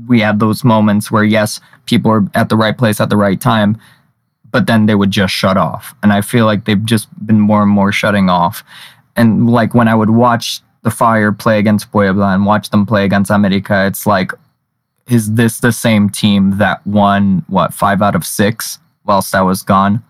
[0.07, 3.41] we had those moments where, yes, people are at the right place at the right
[3.41, 3.79] time,
[4.53, 5.95] but then they would just shut off.
[6.03, 8.65] And I feel like they've just been more and more shutting off.
[9.17, 13.05] And like when I would watch the Fire play against Puebla and watch them play
[13.05, 14.33] against America, it's like,
[15.09, 19.63] is this the same team that won, what, five out of six whilst I was
[19.63, 20.03] gone?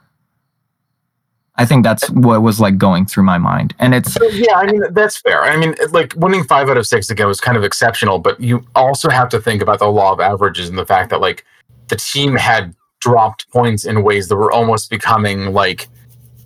[1.57, 3.75] I think that's what was like going through my mind.
[3.79, 5.43] And it's So, yeah, I mean that's fair.
[5.43, 8.65] I mean, like winning five out of six again was kind of exceptional, but you
[8.75, 11.45] also have to think about the law of averages and the fact that like
[11.89, 15.89] the team had dropped points in ways that were almost becoming like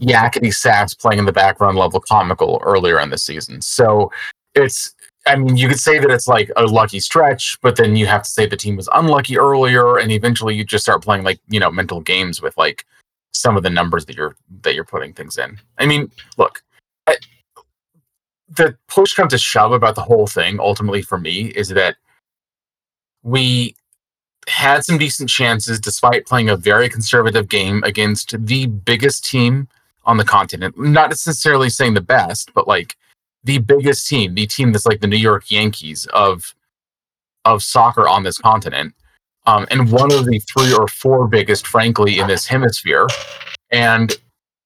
[0.01, 3.61] Yakety Sax playing in the background level comical earlier in the season.
[3.61, 4.11] So
[4.55, 4.95] it's
[5.27, 8.25] I mean, you could say that it's like a lucky stretch, but then you have
[8.25, 11.59] to say the team was unlucky earlier, and eventually you just start playing like you
[11.59, 12.85] know mental games with like
[13.33, 15.59] some of the numbers that you're that you're putting things in.
[15.79, 16.62] I mean, look,
[17.07, 17.17] I,
[18.49, 20.61] the push comes to shove about the whole thing.
[20.61, 21.97] Ultimately, for me, is that
[23.23, 23.75] we
[24.48, 29.68] had some decent chances despite playing a very conservative game against the biggest team
[30.04, 30.78] on the continent.
[30.78, 32.96] Not necessarily saying the best, but like
[33.42, 36.54] the biggest team, the team that's like the New York Yankees of
[37.46, 38.94] of soccer on this continent,
[39.46, 43.07] um, and one of the three or four biggest, frankly, in this hemisphere.
[43.70, 44.16] And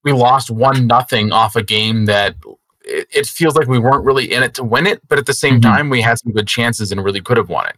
[0.05, 2.37] we lost one nothing off a game that
[2.85, 5.35] it, it feels like we weren't really in it to win it, but at the
[5.35, 5.63] same Mhm.
[5.63, 7.77] time, we had some good chances and really could have won it.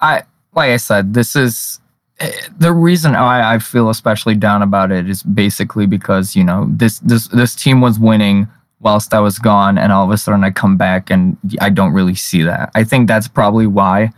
[0.00, 0.22] I
[0.54, 1.80] like I said, this is
[2.18, 6.66] eh, the reason I, I feel especially down about it is basically because you know
[6.70, 8.48] this this this team was winning
[8.80, 11.92] whilst I was gone, and all of a sudden I come back and I don't
[11.92, 12.70] really see that.
[12.74, 14.10] I think that's probably why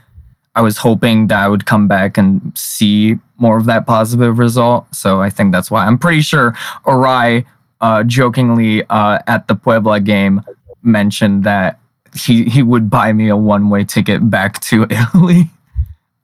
[0.54, 4.94] I was hoping that I would come back and see more of that positive result.
[4.94, 6.52] So I think that's why I'm pretty sure
[6.84, 7.44] Orai
[7.80, 10.42] uh, jokingly uh, at the Puebla game
[10.82, 11.78] mentioned that
[12.14, 15.50] he he would buy me a one way ticket back to Italy.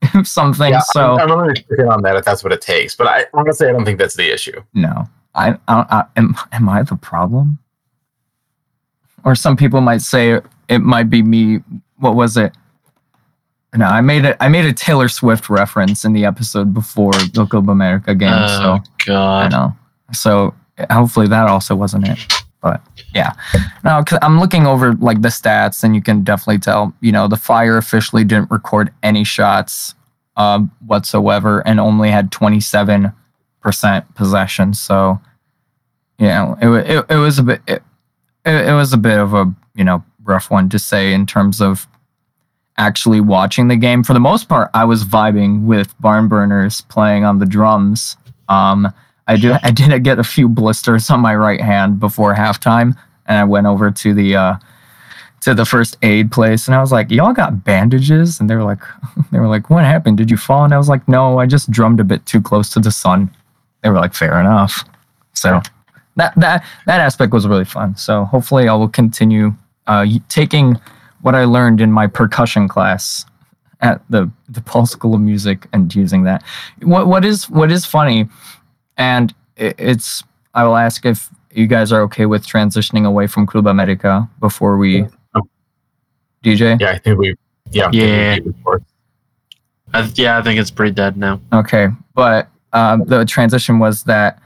[0.25, 0.73] something.
[0.73, 2.95] Yeah, so I'm, I'm really picking on that if that's what it takes.
[2.95, 4.63] But I honestly, I don't think that's the issue.
[4.75, 7.59] no, I, I, I am am I the problem?
[9.25, 11.61] Or some people might say it might be me.
[11.97, 12.53] What was it?
[13.75, 14.37] No, I made it.
[14.41, 18.33] I made a Taylor Swift reference in the episode before the Copa America game.
[18.33, 19.53] Oh so I god.
[19.53, 19.77] know.
[20.13, 20.55] So
[20.91, 22.43] hopefully that also wasn't it.
[22.61, 22.83] But
[23.15, 23.33] yeah,
[23.85, 26.93] no, because I'm looking over like the stats, and you can definitely tell.
[27.01, 29.95] You know, the Fire officially didn't record any shots
[30.37, 33.13] um, whatsoever, and only had 27
[33.61, 34.75] percent possession.
[34.75, 35.21] So,
[36.19, 37.83] you know, it, it, it was a bit it,
[38.45, 41.87] it, was a bit of a you know rough one to say in terms of
[42.77, 44.03] actually watching the game.
[44.03, 48.17] For the most part, I was vibing with Barn Burners playing on the drums.
[48.49, 48.93] Um,
[49.29, 49.55] I do.
[49.63, 53.67] I did get a few blisters on my right hand before halftime, and I went
[53.67, 54.57] over to the uh,
[55.43, 58.65] to the first aid place, and I was like, "Y'all got bandages?" And they were
[58.65, 58.81] like,
[59.31, 60.17] "They were like, what happened?
[60.17, 62.71] Did you fall?" And I was like, "No, I just drummed a bit too close
[62.71, 63.31] to the sun."
[63.83, 64.85] They were like, "Fair enough."
[65.35, 65.61] So
[66.17, 67.97] that that that aspect was really fun.
[67.97, 69.55] So hopefully, I will continue
[69.87, 70.81] uh, taking
[71.21, 73.27] what I learned in my percussion class
[73.81, 76.43] at the DePaul School of Music and using that.
[76.83, 78.29] What what is what is funny,
[78.99, 80.23] and it's
[80.55, 84.77] I will ask if you guys are okay with transitioning away from Club America before
[84.77, 85.07] we
[86.45, 86.79] DJ.
[86.81, 87.35] Yeah, I think we.
[87.71, 87.87] Yeah.
[87.87, 88.35] I Yeah.
[88.37, 88.83] did before.
[89.95, 91.41] I, yeah, I think it's pretty dead now.
[91.53, 94.41] Okay, but um, the transition was that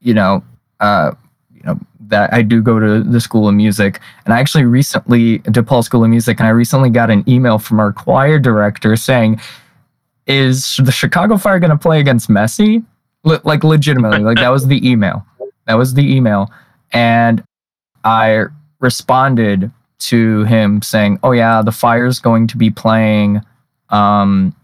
[0.00, 0.42] you know,
[0.80, 1.12] uh,
[1.54, 5.40] you know that I do go to the School of Music, and I actually recently
[5.40, 9.40] DePaul School of Music, and I recently got an email from our choir director saying,
[10.26, 12.82] "Is the Chicago Fire going to play against Messi?"
[13.24, 15.24] Le- like legitimately, like that was the email.
[15.66, 16.50] That was the email,
[16.92, 17.44] and
[18.04, 18.46] I
[18.80, 23.42] responded to him saying, "Oh yeah, the Fire's going to be playing."
[23.90, 24.54] Um,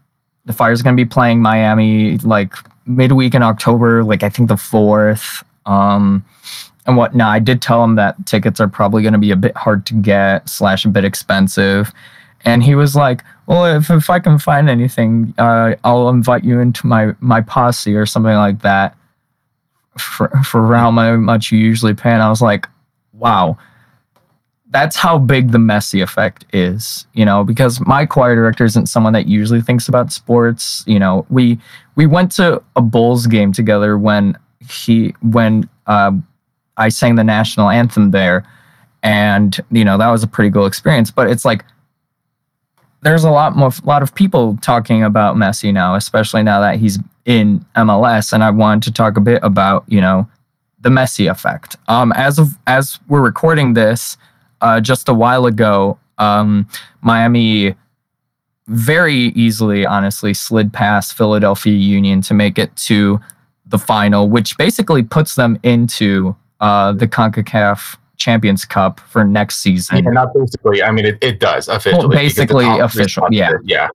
[0.45, 2.55] the Fire's going to be playing Miami like
[2.87, 5.45] midweek in October, like I think the fourth.
[5.67, 6.25] Um,
[6.87, 7.29] and whatnot.
[7.29, 9.95] I did tell him that tickets are probably going to be a bit hard to
[9.95, 11.93] get slash a bit expensive.
[12.45, 16.61] And he was like, "Well, if, if I can find anything, uh, I'll invite you
[16.61, 18.97] into my my posse or something like that
[19.99, 22.69] for for how mu- much you usually pay." And I was like,
[23.13, 23.59] "Wow."
[24.71, 29.13] That's how big the Messi effect is, you know, because my choir director isn't someone
[29.13, 30.83] that usually thinks about sports.
[30.87, 31.59] You know, we
[31.95, 34.37] we went to a Bulls game together when
[34.69, 36.13] he when uh,
[36.77, 38.45] I sang the national anthem there,
[39.03, 41.11] and you know that was a pretty cool experience.
[41.11, 41.65] But it's like
[43.03, 46.99] there's a lot more, lot of people talking about Messi now, especially now that he's
[47.25, 48.33] in MLS.
[48.33, 50.29] And I wanted to talk a bit about you know
[50.81, 51.77] the Messi effect.
[51.89, 54.17] Um, as of as we're recording this,
[54.61, 56.67] uh, just a while ago, um,
[57.03, 57.75] Miami
[58.69, 63.21] very easily, honestly, slid past Philadelphia Union to make it to
[63.67, 70.05] the final, which basically puts them into uh, the CONCACAF Champions Cup for next season.
[70.05, 70.83] Yeah, not basically.
[70.83, 72.07] I mean, it, it does officially.
[72.07, 73.27] Well, basically official.
[73.31, 73.53] Yeah.
[73.65, 73.89] Yeah.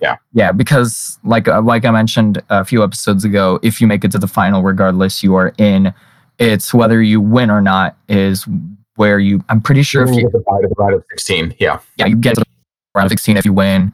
[0.00, 0.16] Yeah.
[0.32, 4.12] Yeah, because like uh, like I mentioned a few episodes ago, if you make it
[4.12, 5.92] to the final, regardless, you are in.
[6.38, 8.46] It's whether you win or not is
[8.94, 9.42] where you.
[9.48, 11.56] I'm pretty sure if you you get the bye to the bye of 16.
[11.58, 11.80] Yeah.
[11.96, 12.46] yeah you get to the
[12.94, 13.92] round of 16 if you win.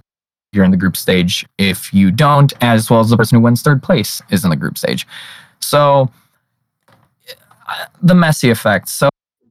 [0.53, 1.47] You're in the group stage.
[1.59, 4.57] If you don't, as well as the person who wins third place is in the
[4.57, 5.07] group stage.
[5.61, 6.11] So
[7.67, 8.89] uh, the Messi effect.
[8.89, 9.09] So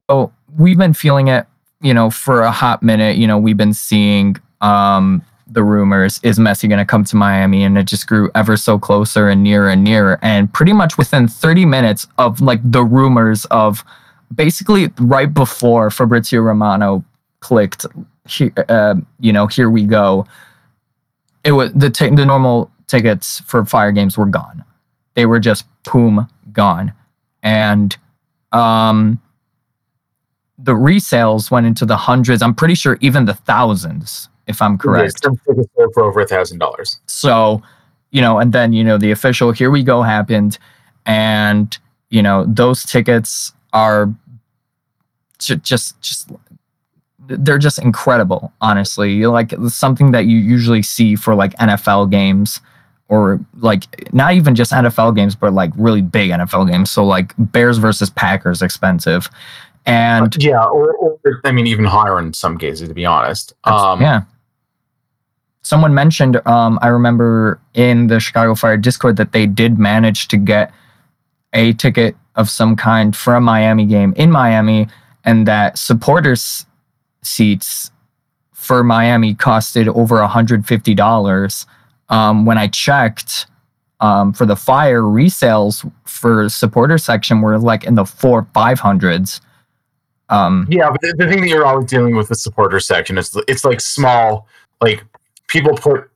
[0.08, 1.46] so we've been feeling it,
[1.80, 3.16] you know, for a hot minute.
[3.16, 7.64] You know, we've been seeing um, the rumors: is Messi going to come to Miami?
[7.64, 10.18] And it just grew ever so closer and nearer and nearer.
[10.22, 13.84] And pretty much within 30 minutes of like the rumors of
[14.34, 17.04] basically right before Fabrizio Romano
[17.40, 17.86] clicked,
[18.68, 20.26] uh, you know, here we go.
[21.44, 24.64] It was the t- the normal tickets for fire games were gone.
[25.14, 26.92] They were just boom gone,
[27.42, 27.96] and
[28.52, 29.20] um,
[30.64, 32.42] the resales went into the hundreds.
[32.42, 35.22] I'm pretty sure even the thousands, if I'm correct.
[35.22, 37.00] Some tickets sold for over a thousand dollars.
[37.06, 37.62] So,
[38.10, 40.58] you know, and then, you know, the official here we go happened.
[41.04, 41.76] And,
[42.08, 44.12] you know, those tickets are
[45.38, 46.32] ju- just, just,
[47.26, 49.26] they're just incredible, honestly.
[49.26, 52.60] Like something that you usually see for like NFL games
[53.08, 56.90] or like not even just NFL games, but like really big NFL games.
[56.90, 59.28] So like Bears versus Packers expensive.
[59.86, 63.52] And Yeah, or, or I mean, even higher in some cases, to be honest.
[63.64, 64.22] Um, yeah.
[65.62, 70.36] Someone mentioned, um, I remember in the Chicago Fire Discord that they did manage to
[70.36, 70.72] get
[71.52, 74.88] a ticket of some kind for a Miami game in Miami,
[75.24, 76.66] and that supporters
[77.22, 77.90] seats
[78.52, 81.66] for Miami costed over $150.
[82.08, 83.46] Um, when I checked
[84.00, 89.40] um, for the Fire, resales for supporter section were like in the four, 500s.
[90.28, 93.64] Um, Yeah, but the, thing that you're always dealing with the supporter section is it's
[93.64, 94.48] like small,
[94.80, 95.04] like
[95.48, 96.10] people put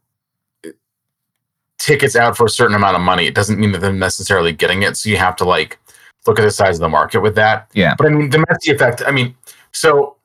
[1.78, 3.26] tickets out for a certain amount of money.
[3.26, 4.96] It doesn't mean that they're necessarily getting it.
[4.96, 5.78] So you have to like
[6.26, 7.70] look at the size of the market with that.
[7.74, 7.94] Yeah.
[7.96, 9.02] But I mean, the Messi effect.
[9.06, 9.34] I mean,
[9.72, 10.16] so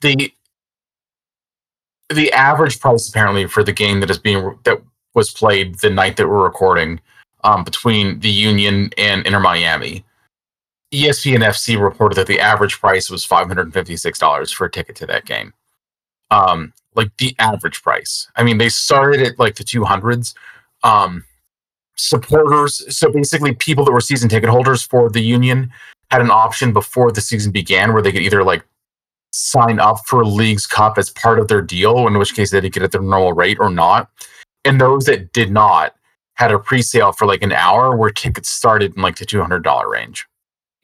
[0.00, 0.32] the
[2.12, 4.80] the average price apparently for the game that is being that
[5.14, 7.00] was played the night that we're recording
[7.42, 10.04] um, between the Union and Inter Miami.
[11.02, 14.66] ESPN FC reported that the average price was five hundred and fifty six dollars for
[14.66, 15.52] a ticket to that game.
[16.30, 18.28] Um, like the average price.
[18.36, 20.34] I mean, they started at like the two hundreds.
[20.82, 21.24] Um,
[21.96, 25.70] supporters, so basically, people that were season ticket holders for the Union
[26.10, 28.64] had an option before the season began where they could either like
[29.32, 32.72] sign up for League's Cup as part of their deal, in which case they did
[32.72, 34.08] get at their normal rate or not.
[34.64, 35.94] And those that did not
[36.34, 39.62] had a pre-sale for like an hour where tickets started in like the two hundred
[39.62, 40.26] dollar range.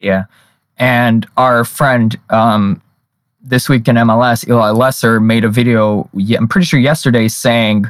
[0.03, 0.25] Yeah.
[0.77, 2.81] And our friend um,
[3.41, 7.85] this week in MLS, Eli Lesser, made a video, I'm pretty sure yesterday, saying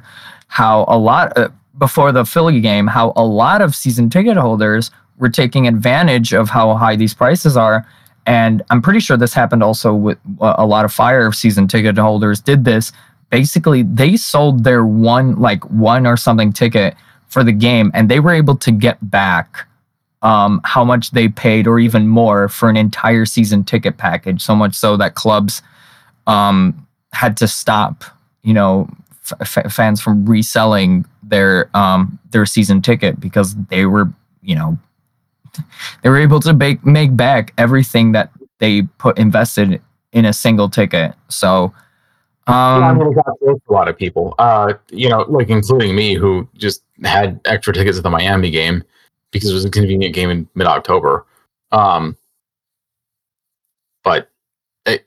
[0.47, 4.91] how a lot, uh, before the Philly game, how a lot of season ticket holders
[5.17, 7.85] were taking advantage of how high these prices are.
[8.25, 11.97] And I'm pretty sure this happened also with uh, a lot of Fire season ticket
[11.97, 12.91] holders did this.
[13.29, 16.95] Basically, they sold their one, like one or something ticket
[17.27, 19.67] for the game, and they were able to get back
[20.23, 24.41] um, how much they paid or even more for an entire season ticket package.
[24.41, 25.61] So much so that clubs
[26.27, 28.03] um, had to stop,
[28.41, 28.89] you know,
[29.29, 34.09] f- f- fans from reselling their um, their season ticket because they were,
[34.41, 34.77] you know,
[36.01, 39.81] they were able to make make back everything that they put invested
[40.13, 41.13] in a single ticket.
[41.29, 41.73] So.
[42.45, 44.35] Yeah, I Um, mean, got a lot of people.
[44.37, 48.83] Uh, you know, like including me, who just had extra tickets at the Miami game
[49.33, 51.25] because it was a convenient game in mid October.
[51.71, 52.15] Um,
[54.03, 54.29] but
[54.85, 55.05] it,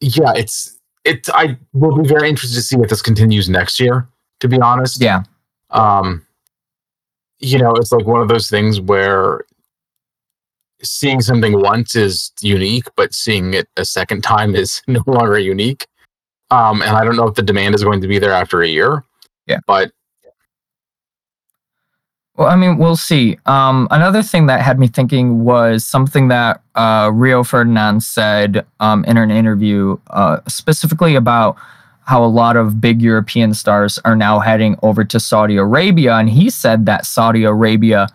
[0.00, 1.28] yeah, it's it.
[1.30, 4.08] I will be very interested to see if this continues next year.
[4.40, 5.22] To be honest, yeah,
[5.70, 6.24] um,
[7.40, 9.40] you know, it's like one of those things where
[10.82, 15.86] seeing something once is unique, but seeing it a second time is no longer unique.
[16.50, 18.68] Um, and I don't know if the demand is going to be there after a
[18.68, 19.02] year.
[19.46, 19.60] Yeah.
[19.66, 19.92] But
[22.36, 23.36] Well, I mean, we'll see.
[23.44, 29.04] Um, another thing that had me thinking was something that uh, Rio Ferdinand said um,
[29.04, 31.56] in an interview, uh, specifically about
[32.04, 36.30] how a lot of big European stars are now heading over to Saudi Arabia, and
[36.30, 38.08] he said that Saudi Arabia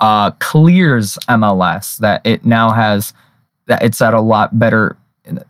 [0.00, 3.12] uh, clears MLS, that it now has
[3.66, 4.96] that it's at a lot better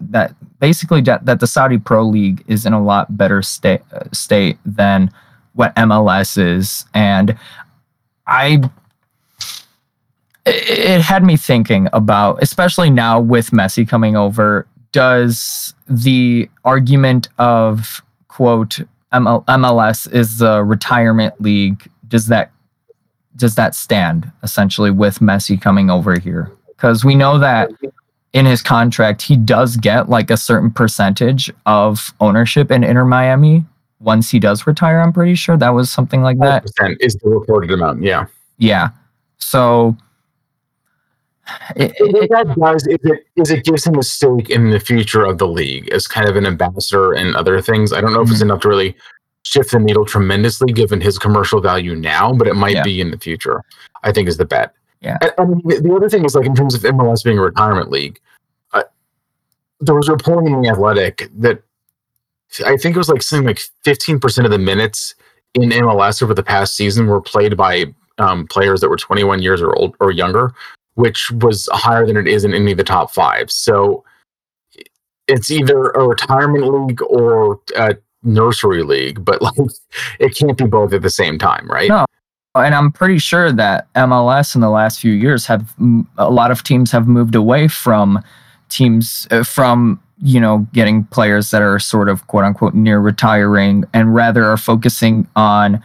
[0.01, 3.80] that basically that, that the Saudi Pro League is in a lot better state
[4.12, 5.11] state than
[5.55, 7.38] what MLS is, and
[8.26, 8.62] I
[10.44, 18.02] it had me thinking about, especially now with Messi coming over, does the argument of
[18.28, 18.80] quote
[19.12, 22.50] MLS is the retirement league does that
[23.36, 26.50] does that stand essentially with Messi coming over here?
[26.68, 27.70] Because we know that
[28.32, 33.64] in his contract he does get like a certain percentage of ownership in Inter Miami
[34.03, 35.00] once he does retire.
[35.00, 36.64] I'm pretty sure that was something like that.
[37.00, 38.03] Is the reported amount?
[38.03, 38.26] Yeah.
[38.59, 38.90] Yeah.
[39.38, 39.96] So
[41.76, 45.24] it, what that does is it, is it gives him a stake in the future
[45.24, 47.92] of the league as kind of an ambassador and other things.
[47.92, 48.26] I don't know mm-hmm.
[48.26, 48.50] if it's mm-hmm.
[48.50, 48.96] enough to really
[49.44, 52.82] shift the needle tremendously given his commercial value now, but it might yeah.
[52.82, 53.62] be in the future.
[54.03, 54.74] I think is the bet.
[55.00, 55.18] Yeah.
[55.20, 58.20] And, and, the other thing is like in terms of MLS being a retirement league,
[58.72, 58.84] uh,
[59.80, 61.62] there was a reporting in the Athletic that
[62.66, 65.14] I think it was like something like fifteen percent of the minutes
[65.55, 67.86] in MLS over the past season were played by
[68.18, 70.53] um, players that were 21 years or old or younger,
[70.94, 73.50] which was higher than it is in any of the top five.
[73.50, 74.05] So
[75.28, 79.55] it's either a retirement league or a nursery league, but like
[80.18, 81.88] it can't be both at the same time, right?
[81.88, 82.05] No.
[82.55, 85.74] And I'm pretty sure that MLS in the last few years have
[86.18, 88.22] a lot of teams have moved away from
[88.68, 93.84] teams uh, from you know getting players that are sort of quote unquote near retiring
[93.92, 95.82] and rather are focusing on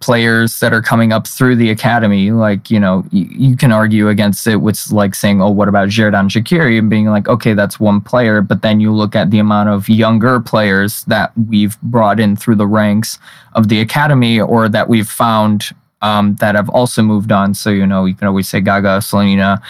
[0.00, 4.08] players that are coming up through the academy, like, you know, you, you can argue
[4.08, 6.78] against it with like saying, oh, what about Xherdan Shaqiri?
[6.78, 8.40] And being like, okay, that's one player.
[8.40, 12.56] But then you look at the amount of younger players that we've brought in through
[12.56, 13.18] the ranks
[13.52, 17.52] of the academy or that we've found um, that have also moved on.
[17.52, 19.60] So, you know, you can always say Gaga, Slonina,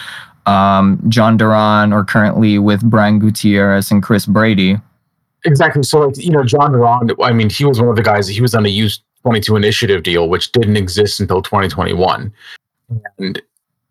[0.45, 4.77] um, Jhon Durán, or currently with Brian Gutierrez and Chris Brady.
[5.45, 5.83] Exactly.
[5.83, 8.41] So, like, you know, Jhon Durán, I mean, he was one of the guys, he
[8.41, 12.33] was on a youth 22 initiative deal, which didn't exist until 2021.
[13.17, 13.41] And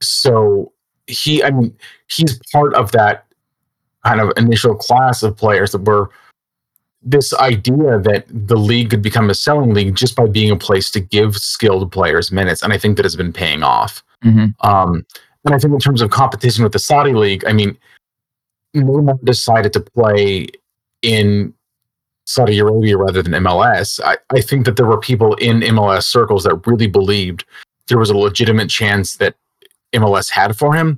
[0.00, 0.72] so
[1.06, 1.76] he, I mean,
[2.08, 3.26] he's part of that
[4.04, 6.10] kind of initial class of players that were
[7.02, 10.90] this idea that the league could become a selling league just by being a place
[10.90, 12.62] to give skilled players minutes.
[12.62, 14.02] And I think that has been paying off.
[14.24, 14.68] Mm-hmm.
[14.68, 15.06] Um,
[15.44, 17.76] and I think in terms of competition with the Saudi league, I mean,
[18.76, 20.46] Neymar decided to play
[21.02, 21.54] in
[22.30, 26.44] Saudi Arabia rather than MLS, I, I think that there were people in MLS circles
[26.44, 27.44] that really believed
[27.88, 29.34] there was a legitimate chance that
[29.94, 30.96] MLS had for him.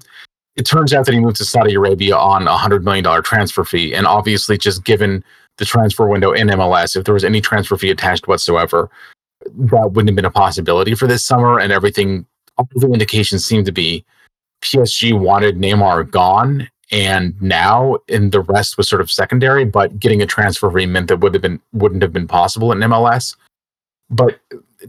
[0.56, 3.94] It turns out that he moved to Saudi Arabia on a $100 million transfer fee.
[3.94, 5.24] And obviously, just given
[5.56, 8.90] the transfer window in MLS, if there was any transfer fee attached whatsoever,
[9.46, 11.58] that wouldn't have been a possibility for this summer.
[11.58, 12.26] And everything,
[12.58, 14.04] all the indications seem to be
[14.62, 20.22] PSG wanted Neymar gone and now and the rest was sort of secondary but getting
[20.22, 23.34] a transfer fee meant that would have been wouldn't have been possible in mls
[24.10, 24.38] but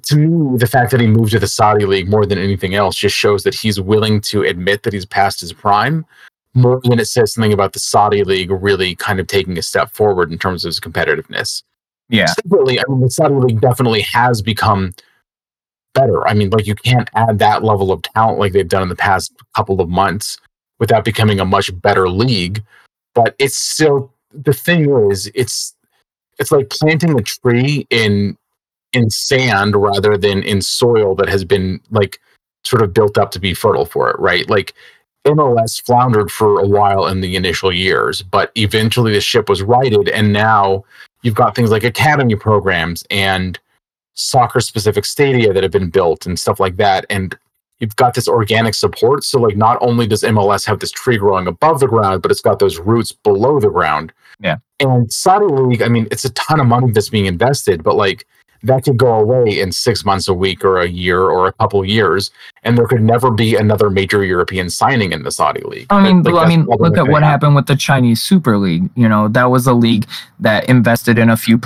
[0.03, 2.95] to me the fact that he moved to the saudi league more than anything else
[2.95, 6.05] just shows that he's willing to admit that he's past his prime
[6.53, 9.89] more than it says something about the saudi league really kind of taking a step
[9.93, 11.63] forward in terms of his competitiveness.
[12.09, 12.25] Yeah.
[12.25, 14.93] Separately i mean the saudi league definitely has become
[15.93, 18.89] better i mean like you can't add that level of talent like they've done in
[18.89, 20.37] the past couple of months
[20.83, 22.61] without becoming a much better league.
[23.15, 25.73] But it's still the thing is it's
[26.39, 28.37] it's like planting a tree in
[28.91, 32.19] in sand rather than in soil that has been like
[32.65, 34.49] sort of built up to be fertile for it, right?
[34.49, 34.73] Like
[35.25, 40.09] MLS floundered for a while in the initial years, but eventually the ship was righted,
[40.09, 40.83] and now
[41.21, 43.57] you've got things like academy programs and
[44.13, 47.05] soccer specific stadia that have been built and stuff like that.
[47.09, 47.37] And
[47.79, 49.23] you've got this organic support.
[49.23, 52.41] So like not only does MLS have this tree growing above the ground, but it's
[52.41, 54.13] got those roots below the ground.
[54.39, 54.57] Yeah.
[54.79, 58.25] And Saudi League, I mean, it's a ton of money that's being invested, but like
[58.63, 61.83] that could go away in six months, a week, or a year, or a couple
[61.85, 62.31] years,
[62.63, 65.87] and there could never be another major European signing in the Saudi league.
[65.89, 68.89] I mean, like, I mean, look at what happened with the Chinese Super League.
[68.95, 70.07] You know, that was a league
[70.39, 71.57] that invested in a few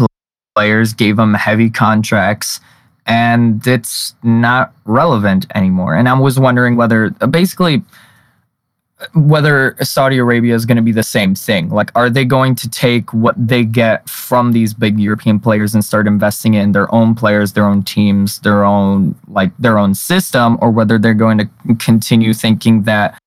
[0.58, 2.60] players, gave them heavy contracts,
[3.06, 5.94] and it's not relevant anymore.
[5.94, 7.84] And I was wondering whether uh, basically
[9.14, 11.70] whether Saudi Arabia is going to be the same thing.
[11.70, 15.86] Like, are they going to take what they get from these big European players and
[15.86, 20.58] start investing in their own players, their own teams, their own like their own system,
[20.60, 21.48] or whether they're going to
[21.78, 23.20] continue thinking that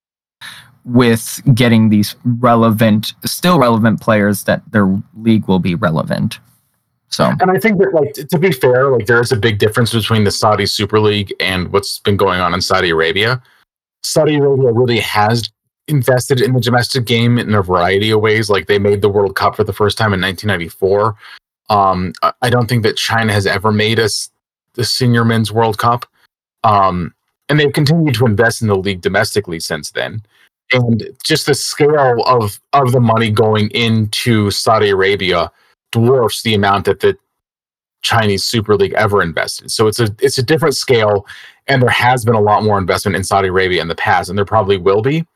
[0.84, 6.40] with getting these relevant, still relevant players, that their league will be relevant.
[7.10, 9.92] So, And I think that, like, to be fair, like there is a big difference
[9.92, 13.42] between the Saudi Super League and what's been going on in Saudi Arabia.
[14.02, 15.50] Saudi Arabia really has
[15.88, 18.48] invested in the domestic game in a variety of ways.
[18.48, 21.16] Like they made the World Cup for the first time in 1994.
[21.68, 24.30] Um, I- don't think that China has ever made us
[24.74, 26.06] the senior men's World Cup.
[26.62, 27.12] Um,
[27.48, 30.22] and they've continued to invest in the league domestically since then.
[30.72, 35.50] And just the scale of of the money going into Saudi Arabia
[35.92, 37.16] dwarfs the amount that the
[38.02, 39.70] Chinese Super League ever invested.
[39.70, 41.26] So it's a it's a different scale,
[41.66, 44.38] and there has been a lot more investment in Saudi Arabia in the past, and
[44.38, 45.26] there probably will be.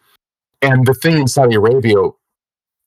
[0.62, 1.96] And the thing in Saudi Arabia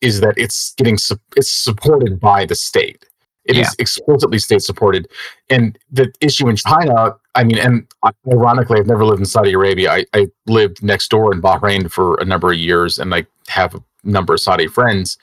[0.02, 3.06] is that it's getting su- it's supported by the state.
[3.46, 3.72] It is Yeah.
[3.80, 5.08] explicitly state supported.
[5.50, 7.88] And the issue in China, I mean, and
[8.32, 9.92] ironically, I've never lived in Saudi Arabia.
[9.92, 13.74] I, I lived next door in Bahrain for a number of years, and I have
[13.76, 15.18] a number of Saudi friends.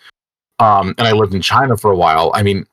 [0.58, 2.30] Um, and I lived in China for a while.
[2.34, 2.66] I mean,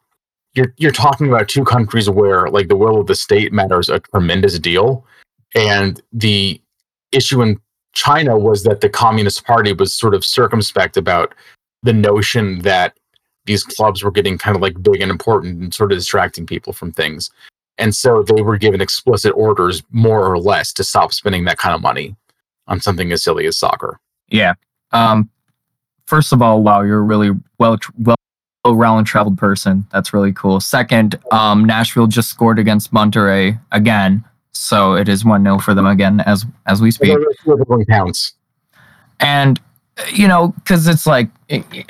[0.54, 4.00] you're you're talking about two countries where like the will of the state matters a
[4.00, 5.06] tremendous deal,
[5.56, 6.62] and the
[7.12, 7.60] issue in
[7.94, 11.34] China was that the Communist Party was sort of circumspect about
[11.84, 12.98] the notion that
[13.46, 16.74] these clubs were getting kind of like big and important and sort of distracting people
[16.74, 17.30] from things.
[17.78, 21.74] And so they were given explicit orders, more or less, to stop spending that kind
[21.74, 22.16] of money
[22.68, 24.00] on something as silly as soccer.
[24.30, 24.54] yeah.
[24.92, 25.30] Um,
[26.12, 28.18] first of all, wow, you're a really well, well,
[28.66, 29.88] well-round traveled person.
[29.94, 30.60] That's really cool.
[30.60, 35.86] Second, um, Nashville just scored against Monterrey again, so it is one 0 for them
[35.86, 37.18] again as as we speak.
[39.22, 39.60] And
[40.14, 41.30] you know because it's like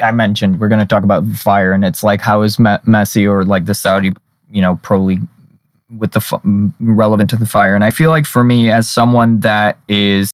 [0.01, 3.29] i mentioned we're going to talk about fire and it's like how is Me- messi
[3.29, 4.11] or like the saudi
[4.49, 5.21] you know pro league
[5.97, 6.41] with the f-
[6.79, 10.31] relevant to the fire and i feel like for me as someone that is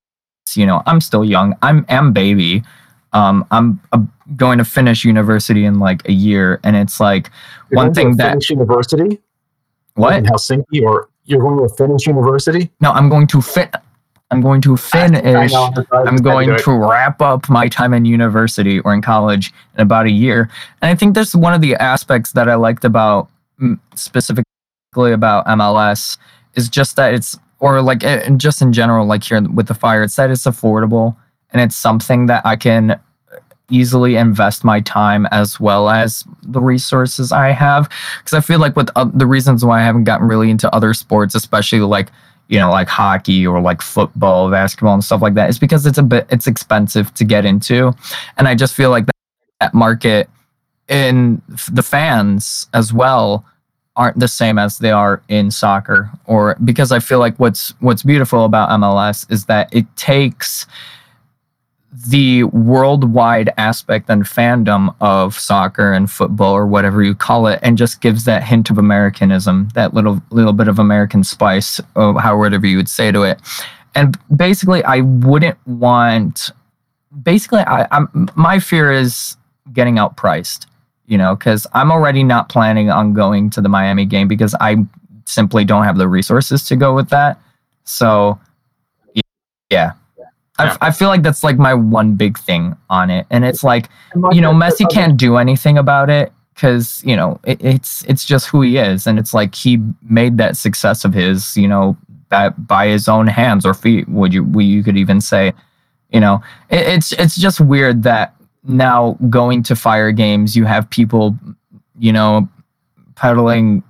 [0.55, 2.63] you know i'm still young i'm am baby
[3.13, 3.97] um i'm, i
[4.35, 7.29] going to finish university in like a year and it's like
[7.71, 9.21] You're One thing that- Finnish university
[9.95, 12.69] what in Helsinki, or you're going to finish university.
[12.81, 13.73] no i'm going to fit
[14.31, 18.93] i'm going to finish I I'm going to wrap up my time in university or
[18.93, 20.49] in college in about a year.
[20.81, 23.29] And I think that's one of the aspects that I liked about
[23.61, 24.43] mm, specifically
[24.97, 26.17] about MLS
[26.55, 30.03] is just that it's, or like, and just in general, like here with the fire,
[30.03, 31.15] it's that it's affordable
[31.57, 32.99] and it's something that I can
[33.69, 37.89] easily invest my time as well as the resources I have.
[38.19, 40.93] Because I feel like with uh, the reasons why I haven't gotten really into other
[40.93, 42.09] sports, especially like
[42.49, 45.97] you know, like hockey or like football, basketball, and stuff like that, is because it's
[45.97, 47.93] a bit it's expensive to get into,
[48.37, 49.15] and I just feel like that,
[49.59, 50.29] that market
[50.87, 53.43] in the fans as well
[53.97, 58.03] aren't the same as they are in soccer or because I feel like what's what's
[58.03, 60.67] beautiful about MLS is that it takes
[62.05, 67.77] the worldwide aspect and fandom of soccer and football or whatever you call it and
[67.77, 72.65] just gives that hint of americanism that little little bit of american spice or however
[72.67, 73.39] you would say to it.
[73.95, 76.51] And basically i wouldn't want
[77.23, 79.37] basically I, i'm my fear is
[79.73, 80.67] getting outpriced
[81.07, 84.75] you know because i'm already not planning on going to the miami game because i
[85.27, 87.39] simply don't have the resources to go with that.
[87.83, 88.39] So
[89.15, 89.21] y-
[90.59, 90.77] yeah.
[90.81, 93.25] I, I feel like that's like my one big thing on it.
[93.29, 93.89] And it's like
[94.31, 98.47] you know messi can't do anything about it because you know it, it's it's just
[98.47, 99.07] who he is.
[99.07, 99.79] And it's like he
[100.09, 101.97] made that success of his you know
[102.29, 105.53] that by his own hands or feet would you we you could even say
[106.11, 106.41] you know.
[106.69, 108.33] It, it's it's just weird that
[108.63, 111.37] now going to fire games you have people
[111.97, 112.47] you know
[113.15, 113.83] peddling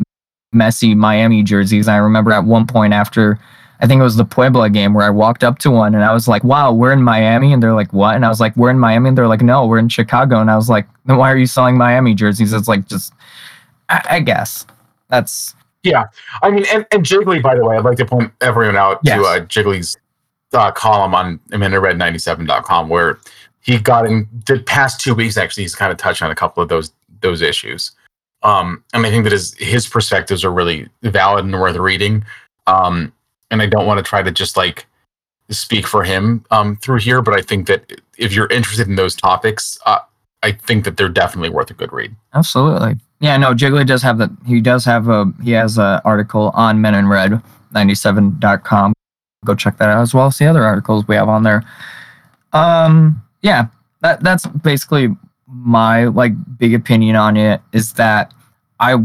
[0.54, 1.88] Messi miami jerseys.
[1.88, 3.40] I remember at one point after
[3.80, 6.14] I think it was the Puebla game where I walked up to one and I
[6.14, 7.54] was like, wow, we're in Miami.
[7.54, 8.16] And they're like, what?
[8.16, 9.10] And I was like, we're in Miami.
[9.10, 10.40] And they're like, no, we're in Chicago.
[10.40, 12.54] And I was like, then why are you selling Miami jerseys?
[12.54, 13.14] It's like, just,
[13.90, 14.66] I, I guess
[15.10, 15.54] that's,
[15.84, 16.06] Yeah.
[16.42, 19.20] I mean, and, and Jiggly, by the way, I'd like to point everyone out Yes.
[19.20, 19.96] to uh, Jiggly's
[20.54, 23.20] uh, column on MenInRed97.com where
[23.62, 25.38] he got in the past two weeks.
[25.38, 27.92] Actually, he's kind of touched on a couple of those those issues,
[28.44, 32.24] um, and I think that his his perspectives are really valid and worth reading.
[32.68, 33.12] Um,
[33.52, 34.86] and I don't want to try to just like
[35.50, 39.16] speak for him um, through here, but I think that if you're interested in those
[39.16, 40.00] topics, uh,
[40.44, 42.16] I think that they're definitely worth a good read.
[42.34, 42.96] absolutely.
[43.20, 44.30] Yeah, no, Jiggly does have that.
[44.46, 47.42] He does have a, he has an article on Men in Red
[47.74, 48.94] 97.com.
[49.44, 51.64] Go check that out as well the other articles we have on there.
[52.54, 53.68] Um, yeah,
[54.02, 55.10] that that's basically
[55.48, 58.34] my like big opinion on it is that
[58.80, 58.96] I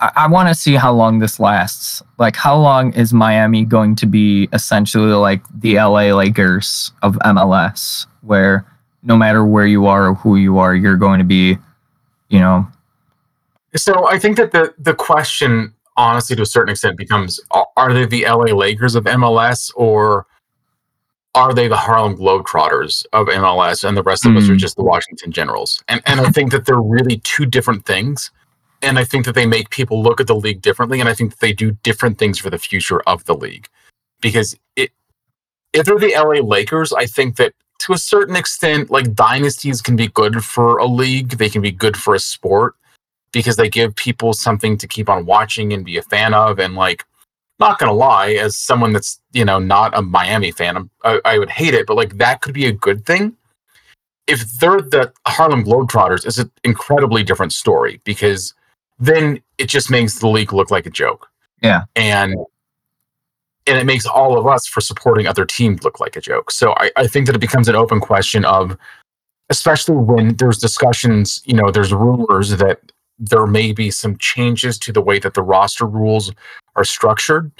[0.00, 2.02] I, I want to see how long this lasts.
[2.18, 8.06] Like, how long is Miami going to be essentially like the LA Lakers of MLS,
[8.22, 8.66] where
[9.02, 11.58] no matter where you are or who you are, you're going to be,
[12.28, 12.66] you know.
[13.76, 17.40] So I think that the the question, honestly, to a certain extent, becomes:
[17.76, 20.26] Are they the LA Lakers of MLS, or
[21.34, 24.38] are they the Harlem Globetrotters of MLS, and the rest of mm.
[24.38, 25.82] us are just the Washington Generals?
[25.88, 28.30] And and I think that they're really two different things
[28.82, 31.38] and I think that they make people look at the league differently, and I think
[31.38, 33.68] they do different things for the future of the league.
[34.20, 34.90] Because it,
[35.72, 39.96] if they're the LA Lakers, I think that to a certain extent, like dynasties can
[39.96, 42.74] be good for a league, they can be good for a sport
[43.32, 46.58] because they give people something to keep on watching and be a fan of.
[46.58, 47.04] And like,
[47.58, 51.50] not gonna lie, as someone that's you know not a Miami fan, I, I would
[51.50, 53.36] hate it, but like that could be a good thing
[54.30, 58.54] if they're the Harlem Globetrotters, it's an incredibly different story because
[59.00, 61.28] then it just makes the league look like a joke.
[61.62, 61.84] Yeah.
[61.96, 62.36] And
[63.66, 66.50] and it makes all of us for supporting other teams look like a joke.
[66.50, 68.76] So I, I think that it becomes an open question of
[69.48, 72.80] especially when there's discussions, you know, there's rumors that
[73.18, 76.32] there may be some changes to the way that the roster rules
[76.76, 77.50] are structured.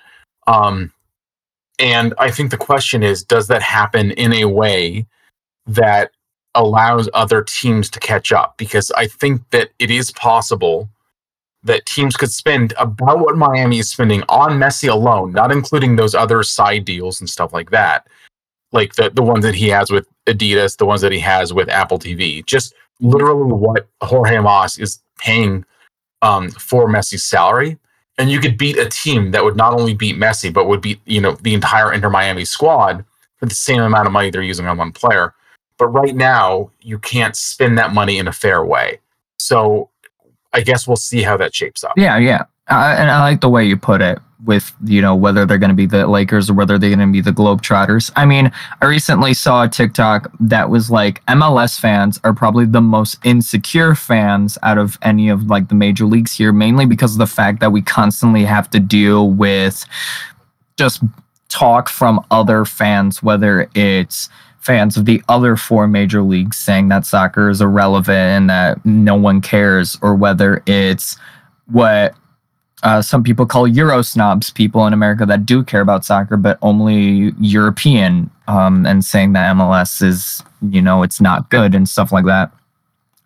[0.47, 0.93] Um,
[1.79, 5.07] and I think the question is, does that happen in a way
[5.67, 6.13] that
[6.55, 8.57] allows other teams to catch up?
[8.57, 10.89] Because I think that it is possible
[11.63, 16.15] that teams could spend about what Miami is spending on Messi alone, not including those
[16.15, 18.07] other side deals and stuff like that,
[18.73, 21.69] like the the ones that he has with Adidas, the ones that he has with
[21.69, 25.65] Apple TV, just literally what Jorge Mas is paying
[26.23, 27.79] um, for Messi's salary.
[28.19, 31.01] And you could beat a team that would not only beat Messi, but would beat
[31.05, 33.05] you know the entire Inter Miami squad
[33.37, 35.35] for the same amount of money they're using on one player.
[35.79, 39.01] But right now, you can't spend that money in a fair way.
[39.39, 39.90] So
[40.53, 41.93] I guess we'll see how that shapes up.
[41.97, 42.45] Yeah, yeah.
[42.69, 45.71] Uh, and I like the way you put it with, you know, whether they're going
[45.71, 48.11] to be the Lakers or whether they're going to be the Globetrotters.
[48.17, 52.81] I mean, I recently saw a TikTok that was like MLS fans are probably the
[52.81, 57.19] most insecure fans out of any of like the major leagues here, mainly because of
[57.19, 59.85] the fact that we constantly have to deal with
[60.79, 61.03] just
[61.49, 64.31] talk from other fans, whether it's
[64.61, 69.15] fans of the other four major leagues saying that soccer is irrelevant and that no
[69.15, 71.17] one cares, or whether it's
[71.67, 72.15] what
[72.83, 76.59] uh, some people call Euro snobs, people in America that do care about soccer, but
[76.63, 82.13] only European, um, and saying that MLS is, you know, it's not good and stuff
[82.13, 82.51] like that.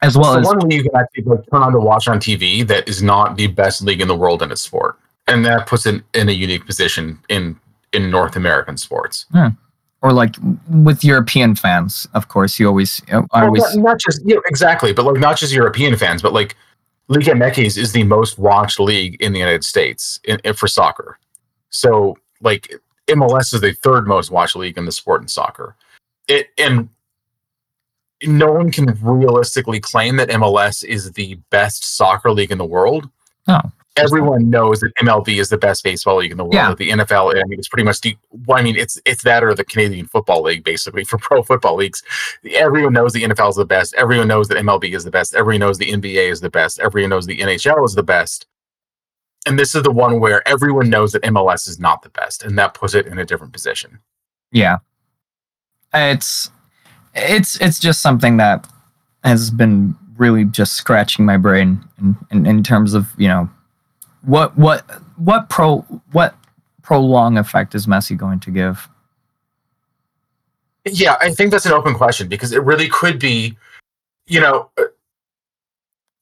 [0.02, 2.86] As well so as one league that people turn on to watch on TV that
[2.88, 6.02] is not the best league in the world in its sport, and that puts it
[6.12, 7.58] in a unique position in
[7.92, 9.24] in North American sports.
[9.34, 9.52] Yeah
[10.04, 10.36] or like
[10.68, 14.92] with European fans, of course, you always, well, always not, not, just you know, exactly,
[14.92, 16.56] but like not just European fans, but like
[17.08, 21.18] Liga MX is the most watched league in the United States in, in, for soccer.
[21.70, 22.74] So like
[23.08, 25.74] MLS is the third most watched league in the sport in soccer.
[26.28, 26.90] It and
[28.24, 33.08] no one can realistically claim that MLS is the best soccer league in the world.
[33.48, 36.54] No everyone knows that MLB is the best baseball league in the world.
[36.54, 36.74] Yeah.
[36.74, 38.16] The NFL, I mean, it's pretty much the.
[38.46, 41.76] Well, I mean, it's it's that or the Canadian Football League, basically for pro football
[41.76, 42.02] leagues.
[42.50, 43.94] Everyone knows the NFL is the best.
[43.94, 45.34] Everyone knows that MLB is the best.
[45.34, 46.80] Everyone knows the NBA is the best.
[46.80, 48.46] Everyone knows the NHL is the best.
[49.46, 52.58] And this is the one where everyone knows that MLS is not the best, and
[52.58, 54.00] that puts it in a different position.
[54.50, 54.78] Yeah,
[55.92, 56.50] it's
[57.14, 58.66] it's it's just something that
[59.22, 63.50] has been really just scratching my brain in, in, in terms of you know
[64.24, 65.80] what what what pro
[66.12, 66.36] what
[66.82, 68.88] prolong effect is Messi going to give?
[70.84, 73.56] Yeah, I think that's an open question because it really could be,
[74.26, 74.84] you know, uh,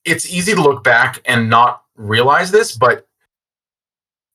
[0.05, 3.07] it's easy to look back and not realize this, but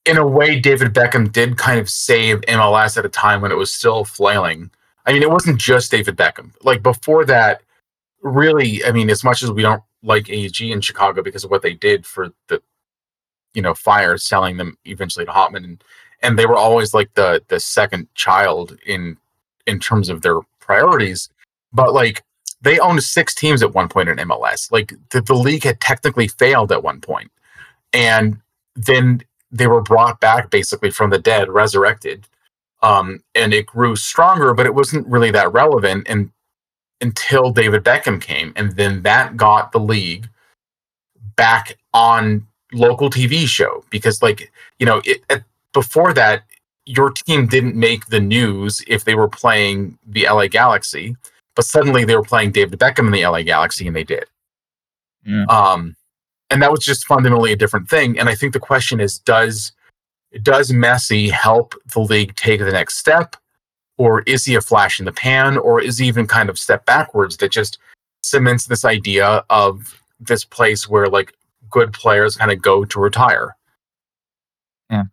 [0.04, 3.56] in a way, David Beckham did kind of save MLS at a time when it
[3.56, 4.70] was still flailing.
[5.06, 6.52] I mean, it wasn't just David Beckham.
[6.62, 7.62] Like before that,
[8.22, 11.62] really, I mean, as much as we don't like AEG in Chicago because of what
[11.62, 12.62] they did for the
[13.58, 15.82] you know fire selling them eventually to Hauptman and
[16.22, 19.16] and they were always like the the second child in
[19.66, 21.28] in terms of their priorities.
[21.72, 22.22] But like
[22.62, 26.28] they owned six teams at one point in MLS like the, the league had technically
[26.28, 27.32] failed at one point.
[27.92, 28.40] And
[28.76, 32.28] then they were brought back basically from the dead resurrected.
[32.80, 36.30] Um, and it grew stronger but it wasn't really that relevant and
[37.00, 38.52] until David Beckham came.
[38.54, 40.28] And then that got the league
[41.34, 45.22] back on local TV show because like you know it,
[45.72, 46.44] before that
[46.86, 51.14] your team didn't make the news if they were playing the LA Galaxy,
[51.54, 54.24] but suddenly they were playing David Beckham in the LA Galaxy and they did.
[55.24, 55.44] Yeah.
[55.44, 55.94] Um,
[56.50, 58.18] and that was just fundamentally a different thing.
[58.18, 59.72] And I think the question is, does
[60.42, 63.36] does Messi help the league take the next step,
[63.98, 66.86] or is he a flash in the pan, or is he even kind of step
[66.86, 67.78] backwards that just
[68.22, 71.34] cements this idea of this place where like
[71.70, 73.56] good players kind of go to retire?
[74.90, 75.04] Yeah.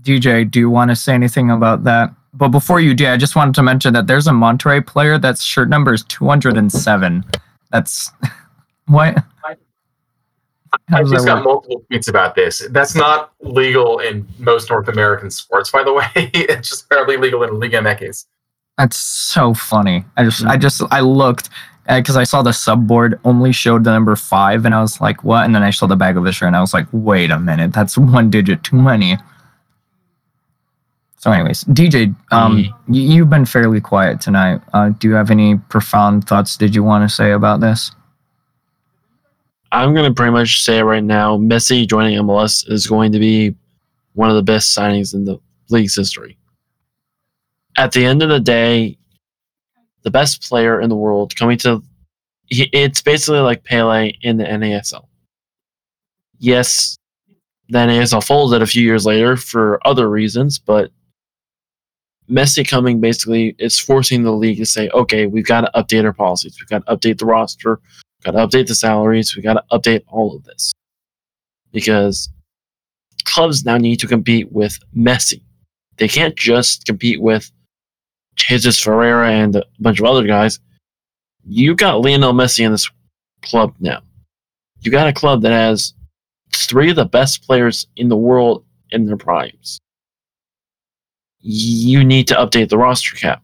[0.00, 2.14] DJ, do you want to say anything about that?
[2.34, 5.42] But before you do, I just wanted to mention that there's a Monterrey player that's
[5.42, 7.24] shirt number is 207.
[7.70, 8.10] That's
[8.86, 9.22] what?
[10.90, 12.66] I does just got multiple tweets about this.
[12.70, 16.08] That's not legal in most North American sports, by the way.
[16.14, 18.24] it's just barely legal in Liga MX.
[18.78, 20.04] That's so funny.
[20.16, 20.48] I just, Mm.
[20.48, 21.50] I just, I looked
[21.86, 25.44] because I saw the subboard only showed the number five, and I was like, what?
[25.44, 27.38] And then I saw the bag of the shirt, and I was like, wait a
[27.38, 29.18] minute, that's one digit too many.
[31.18, 32.70] So, anyways, DJ, um, Mm.
[32.88, 34.60] y- you've been fairly quiet tonight.
[34.72, 36.56] Uh, do you have any profound thoughts?
[36.56, 37.92] Did you want to say about this?
[39.70, 43.54] I'm going to pretty much say right now, Messi joining MLS is going to be
[44.14, 45.38] one of the best signings in the
[45.70, 46.36] league's history.
[47.78, 48.98] At the end of the day,
[50.02, 51.82] the best player in the world coming to
[52.46, 55.06] he, it's basically like Pele in the NASL.
[56.38, 56.96] Yes,
[57.68, 60.90] the NASL folded a few years later for other reasons, but
[62.28, 66.12] Messi coming basically is forcing the league to say, okay, we've got to update our
[66.12, 66.56] policies.
[66.60, 67.80] We've got to update the roster
[68.24, 69.34] we've got to update the salaries.
[69.34, 70.72] we've got to update all of this
[71.72, 72.28] because
[73.24, 75.42] clubs now need to compete with Messi.
[75.96, 77.50] They can't just compete with
[78.36, 80.60] Jesus Ferreira and a bunch of other guys.
[81.44, 82.90] You got Lionel Messi in this
[83.42, 84.00] club now.
[84.80, 85.94] You got a club that has
[86.52, 89.78] three of the best players in the world in their primes.
[91.40, 93.42] You need to update the roster cap.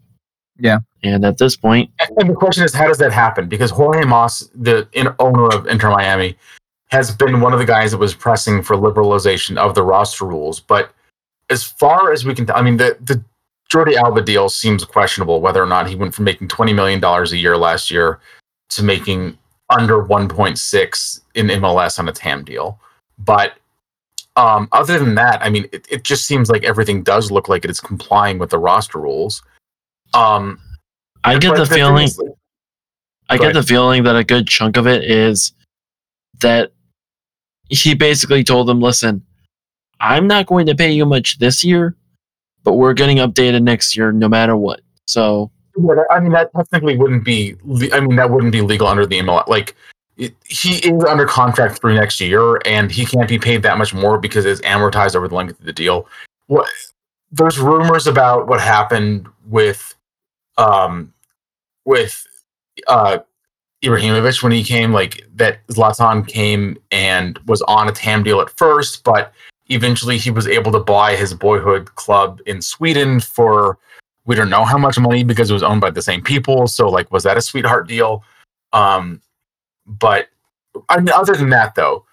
[0.59, 0.79] Yeah.
[1.03, 3.49] And at this point, And the question is, how does that happen?
[3.49, 6.37] Because Jorge Mas, the in- owner of Inter Miami,
[6.91, 10.59] has been one of the guys that was pressing for liberalization of the roster rules.
[10.59, 10.93] But
[11.51, 13.23] as far as we can, t- I mean, the the
[13.73, 17.33] Jordi Alba deal seems questionable whether or not he went from making twenty million dollars
[17.33, 18.21] a year last year
[18.71, 19.37] to making
[19.71, 22.81] under one point six in MLS on a TAM deal.
[23.19, 23.55] But
[24.37, 27.65] um, other than that, I mean, it, it just seems like everything does look like
[27.65, 29.43] it is complying with the roster rules.
[30.15, 30.61] Um,
[31.25, 32.21] I get the feeling is,
[33.29, 33.57] I get ahead.
[33.57, 35.53] the feeling that a good chunk of it is
[36.41, 36.73] that
[37.69, 39.23] he basically told them, listen,
[40.01, 41.97] I'm not going to pay you much this year,
[42.69, 44.83] but we're getting updated next year no matter what.
[45.07, 47.57] So Yeah, I mean that technically wouldn't be
[47.95, 49.49] I mean that wouldn't be legal under the MLS.
[49.49, 49.75] Like
[50.19, 53.95] it, he is under contract through next year, and he can't be paid that much
[53.95, 56.07] more because it's amortized over the length of the deal.
[56.49, 56.69] What
[57.33, 59.95] there's rumors about what happened with,
[60.59, 61.15] um,
[61.87, 62.27] with
[62.87, 63.21] uh,
[63.83, 64.93] Ibrahimovic when he came.
[64.93, 69.33] Like that Zlatan came and was on a TAM deal at first, but
[69.69, 73.79] eventually he was able to buy his boyhood club in Sweden for
[74.25, 76.67] we don't know how much money because it was owned by the same people.
[76.67, 78.23] So like, was that a sweetheart deal?
[78.73, 79.23] Um,
[79.87, 80.29] but
[80.89, 82.05] I mean, other than that, though,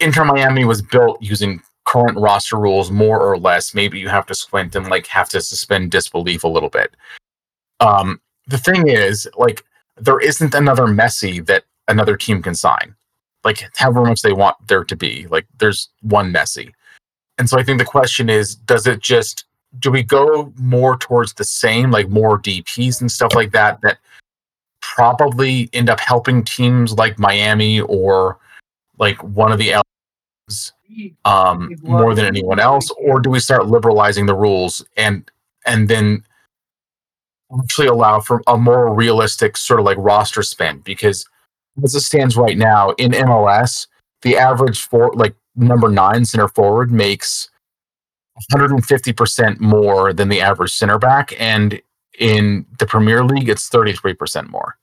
[0.00, 3.74] Inter Miami was built using current roster rules more or less.
[3.74, 6.94] Maybe you have to squint and like have to suspend disbelief a little bit.
[7.80, 9.64] Um, the thing is, like,
[9.96, 12.94] there isn't another Messi that another team can sign.
[13.46, 16.72] Like, however much they want there to be, like, there's one Messi.
[17.38, 19.44] And so I think the question is, does it just
[19.78, 23.98] do we go more towards the same, like more DPs and stuff like that, that
[24.80, 28.38] probably end up helping teams like Miami or
[28.98, 30.72] like one of the L's
[31.24, 35.28] um, more than anyone else, or do we start liberalizing the rules and
[35.66, 36.22] and then
[37.62, 40.84] actually allow for a more realistic sort of like roster spend?
[40.84, 41.28] Because
[41.84, 43.86] as it stands right now in MLS,
[44.22, 47.48] the average for like number nine center forward makes
[48.52, 51.32] 150% more than the average center back.
[51.40, 51.80] And
[52.18, 54.76] in the Premier League, it's 33% more.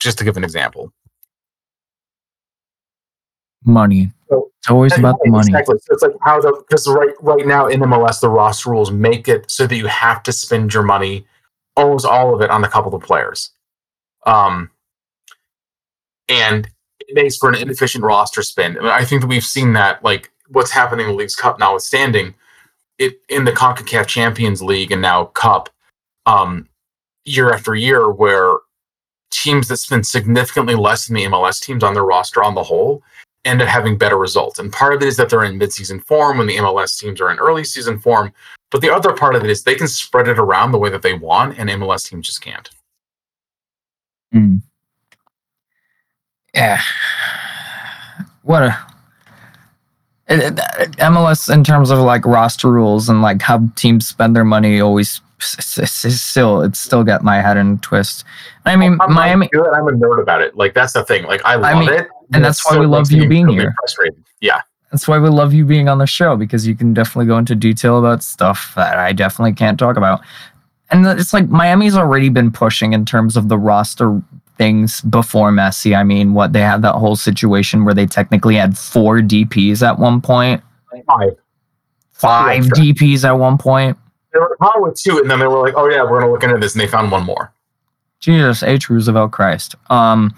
[0.00, 0.92] Just to give an example.
[3.64, 4.12] Money.
[4.28, 5.46] So- It's always about the money.
[5.48, 5.78] Exactly.
[5.78, 9.28] So it's like how the because right right now in MLS the roster rules make
[9.28, 11.24] it so that you have to spend your money,
[11.76, 13.50] almost all of it, on a couple of players.
[14.26, 14.70] Um
[16.28, 16.68] and
[17.00, 18.78] it makes for an inefficient roster spend.
[18.78, 21.58] I, mean, I think that we've seen that like what's happening in the League's Cup
[21.58, 22.34] notwithstanding,
[22.98, 25.68] it in the CONCACAF Champions League and now Cup,
[26.26, 26.68] um,
[27.24, 28.56] year after year, where
[29.30, 33.02] teams that spend significantly less than the MLS teams on their roster on the whole
[33.46, 34.58] end up having better results.
[34.58, 37.30] And part of it is that they're in midseason form when the MLS teams are
[37.30, 38.32] in early season form.
[38.70, 41.02] But the other part of it is they can spread it around the way that
[41.02, 42.68] they want, and MLS teams just can't.
[44.34, 44.62] Mm.
[46.56, 46.80] Yeah.
[48.42, 48.78] What a
[50.28, 50.40] it,
[50.78, 54.80] it- MLS in terms of like roster rules and like how teams spend their money
[54.80, 58.24] always s- s- s- still it's still got my head in a twist.
[58.64, 59.68] I mean I'm Miami good.
[59.72, 60.56] I'm a nerd about it.
[60.56, 61.24] Like that's the thing.
[61.24, 63.72] Like I love mean, it, and that's why we love you being here.
[63.80, 64.22] Frustrated.
[64.40, 64.60] Yeah.
[64.90, 67.54] that's why we love you being on the show because you can definitely go into
[67.54, 70.20] detail about stuff that I definitely can't talk about.
[70.90, 74.22] And it's like Miami's already been pushing in terms of the roster
[74.56, 75.96] things before Messi.
[75.96, 79.98] I mean, what they had that whole situation where they technically had four DPs at
[79.98, 80.62] one point,
[81.06, 81.36] Five.
[82.12, 82.64] five.
[82.64, 83.96] DPs at one point.
[84.32, 86.42] They were hot with two, and then they were like, "Oh yeah, we're gonna look
[86.42, 87.52] into this," and they found one more.
[88.20, 89.74] Jesus H Roosevelt Christ.
[89.88, 90.34] Um,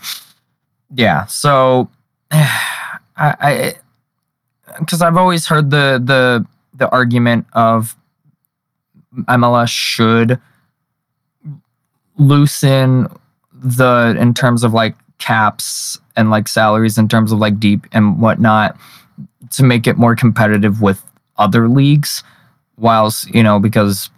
[0.95, 1.27] yeah.
[1.27, 1.89] So,
[2.31, 3.75] I,
[4.79, 7.97] because I've always heard the the the argument of
[9.27, 10.41] MLS should
[12.19, 13.09] loosen
[13.59, 18.21] the in terms of like caps and like salaries in terms of like deep and
[18.21, 18.77] whatnot
[19.51, 21.03] to make it more competitive with
[21.39, 22.23] other leagues
[22.77, 24.11] whilst you know because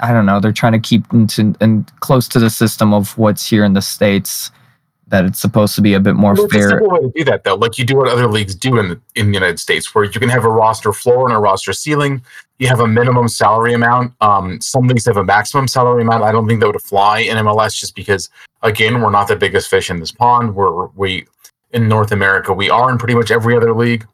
[0.00, 0.40] I don't know.
[0.40, 3.82] They're trying to keep into and close to the system of what's here in the
[3.82, 4.50] states.
[5.08, 6.68] That it's supposed to be a bit more Well, it's a fair.
[6.70, 7.56] simple way to do that, though.
[7.56, 10.18] Like you do what other leagues do in the, in the United States, where you
[10.18, 12.22] can have a roster floor and a roster ceiling.
[12.58, 14.12] You have a minimum salary amount.
[14.20, 16.22] Um, some leagues have a maximum salary amount.
[16.22, 18.30] I don't think that would fly in MLS, just because
[18.62, 20.54] again, we're not the biggest fish in this pond.
[20.54, 21.26] We're we
[21.72, 24.06] in North America, we are in pretty much every other league,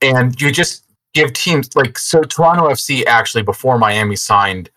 [0.00, 2.22] and you just give teams like so.
[2.22, 4.70] Toronto FC actually before Miami signed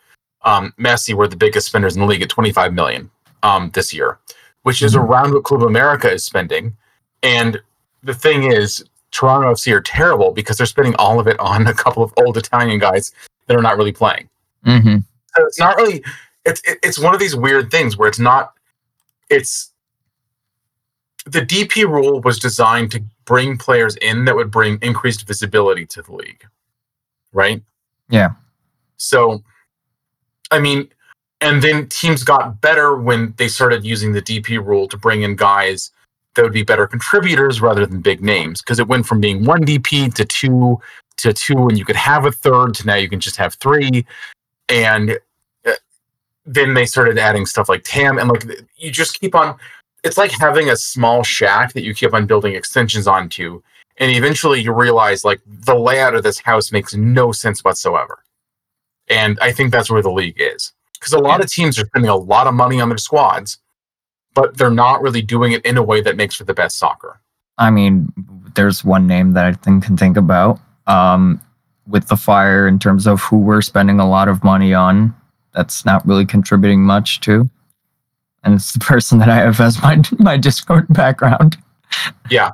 [0.43, 3.10] um, Messi were the biggest spenders in the league at 25 million
[3.43, 4.20] um, this year,
[4.64, 5.04] which is Mhm.
[5.04, 6.76] around what Club America is spending.
[7.24, 7.62] And
[8.04, 11.74] the thing is, Toronto FC are terrible because they're spending all of it on a
[11.74, 13.12] couple of old Italian guys
[13.47, 14.30] that are not really playing.
[14.64, 14.97] hmm
[15.36, 16.03] So it's not really.
[16.45, 18.53] It's it, it's one of these weird things where it's not.
[19.30, 19.72] It's
[21.26, 26.01] the DP rule was designed to bring players in that would bring increased visibility to
[26.01, 26.45] the league,
[27.34, 27.62] right?
[28.10, 28.32] Yeah.
[28.97, 29.43] So,
[30.49, 30.89] I mean,
[31.41, 35.36] and then teams got better when they started using the DP rule to bring in
[35.36, 35.91] guys
[36.36, 39.64] that would be better contributors rather than big names because it went from being one
[39.64, 40.80] DP to two
[41.18, 44.06] to two, and you could have a third to now you can just have three,
[44.70, 45.18] and
[45.66, 45.72] uh,
[46.46, 48.46] then they started adding stuff like TAM and like
[48.78, 49.58] you just keep on.
[50.04, 53.62] It's like having a small shack that you keep on building extensions onto,
[53.98, 58.20] and eventually you realize like the layout of this house makes no sense whatsoever.
[59.10, 62.10] And I think that's where the league is because a lot of teams are spending
[62.10, 63.58] a lot of money on their squads,
[64.34, 67.20] but they're not really doing it in a way that makes for the best soccer.
[67.58, 68.12] I mean,
[68.56, 71.42] there's one name that I think can think about um,
[71.88, 75.14] with the fire in terms of who we're spending a lot of money on.
[75.54, 77.50] That's not really contributing much to,
[78.44, 81.58] and it's the person that I have as my my Discord background.
[82.30, 82.52] Yeah,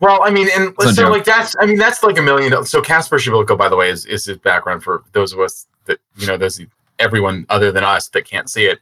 [0.00, 2.50] well, I mean, and It's a so like that's, I mean, that's like a million.
[2.52, 2.70] dollars.
[2.70, 5.98] So Kacper Przybyłko, by the way, is is his background for those of us that
[6.16, 6.60] you know, those
[6.98, 8.78] everyone other than us that can't see it.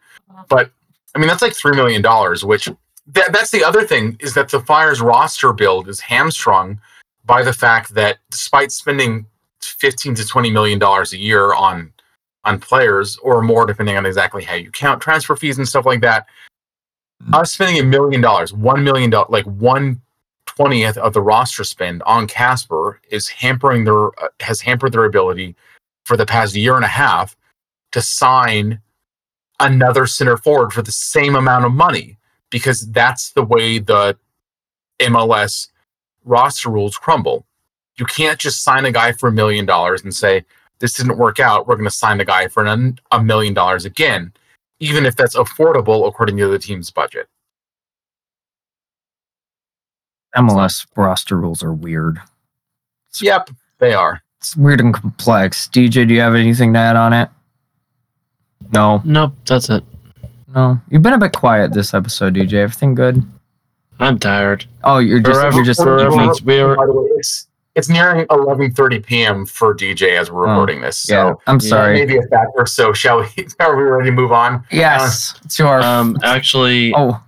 [0.49, 0.72] But
[1.14, 2.44] I mean, that's like three million dollars.
[2.44, 2.68] Which
[3.08, 6.80] that, that's the other thing is that the Fire's roster build is hamstrung
[7.24, 9.26] by the fact that despite spending
[9.60, 11.92] fifteen to twenty million dollars a year on
[12.44, 16.00] on players or more, depending on exactly how you count transfer fees and stuff like
[16.02, 16.26] that,
[17.32, 20.00] us spending a million dollars, one million dollars, like one
[20.46, 25.54] twentieth of the roster spend on Kacper is hampering their uh, has hampered their ability
[26.04, 27.36] for the past year and a half
[27.92, 28.80] to sign
[29.64, 32.18] another center forward for the same amount of money
[32.50, 34.16] because that's the way the
[35.00, 35.68] MLS
[36.24, 37.46] roster rules crumble.
[37.96, 40.44] You can't just sign a guy for a million dollars and say
[40.78, 41.66] this didn't work out.
[41.66, 44.32] We're going to sign the guy for an, a million dollars again,
[44.80, 47.28] even if that's affordable according to the team's budget.
[50.36, 52.20] MLS roster rules are weird.
[53.20, 54.22] Yep, they are.
[54.38, 55.68] It's weird and complex.
[55.68, 57.30] DJ, do you have anything to add on it?
[58.72, 59.84] No, Nope, that's it.
[60.55, 60.80] no.
[60.90, 62.55] You've been a bit quiet this episode, DJ.
[62.55, 63.22] Everything good?
[64.00, 64.66] I'm tired.
[64.82, 67.46] Oh, you're just Forever- you're just for you're reference, we were By the way, it's
[67.76, 69.46] it's nearing 11:30 p.m.
[69.46, 70.96] for DJ as we're Oh, recording this.
[70.96, 71.34] So yeah.
[71.46, 71.68] I'm Yeah.
[71.68, 71.94] sorry.
[71.98, 72.66] maybe a factor.
[72.66, 73.26] So shall we?
[73.61, 74.64] Are we ready to move on?
[74.72, 75.80] Yes, it's your.
[75.82, 77.22] um actually oh, all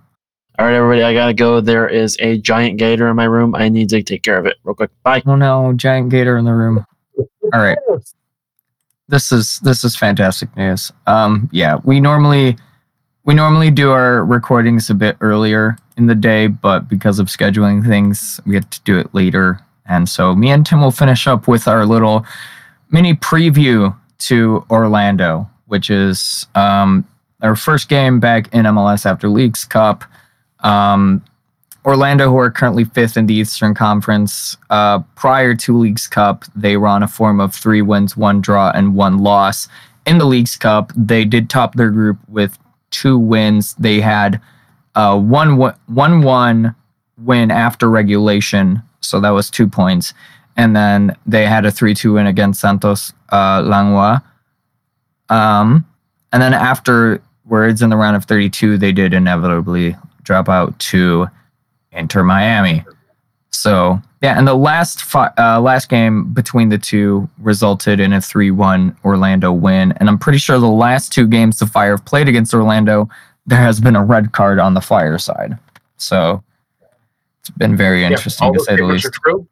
[0.59, 1.61] right everybody I gotta go.
[1.61, 3.55] There is a giant gator in my room.
[3.55, 4.89] I need to take care of it real quick.
[5.03, 5.21] Bye.
[5.25, 6.85] oh no, giant gator in the room.
[7.53, 7.77] All right.
[9.09, 10.91] This is this is fantastic news.
[11.05, 12.57] Um, yeah, we normally
[13.25, 17.85] we normally do our recordings a bit earlier in the day, but because of scheduling
[17.85, 19.59] things, we had to do it later.
[19.85, 22.25] And so me and Tim will finish up with our little
[22.91, 27.05] mini preview to Orlando, which is um,
[27.41, 30.03] our first game back in MLS after Leagues Cup.
[30.61, 31.23] Um,
[31.87, 36.75] Orlando, who are currently fifth in the Eastern Conference, uh, prior to Leagues Cup, they
[36.75, 39.69] were on a form of three wins, one draw, and one loss.
[40.05, 42.59] In the Leagues Cup, they did top their group with
[42.91, 43.73] two wins.
[43.75, 44.41] They had
[44.95, 46.75] uh, one, one one
[47.17, 50.13] win after regulation, so that was two points,
[50.57, 54.19] and then they had a three two win against Santos uh.
[55.29, 55.85] Um,
[56.33, 61.29] and then afterwards, in the round of thirty two, they did inevitably drop out to
[61.91, 62.83] Inter Miami.
[63.51, 68.21] So yeah, and the last fi- uh, last game between the two resulted in a
[68.21, 72.05] three one Orlando win, and I'm pretty sure the last two games the Fire have
[72.05, 73.09] played against Orlando,
[73.45, 75.57] there has been a red card on the Fire side.
[75.97, 76.43] So
[77.41, 79.11] it's been very interesting to say the least.
[79.23, 79.47] true.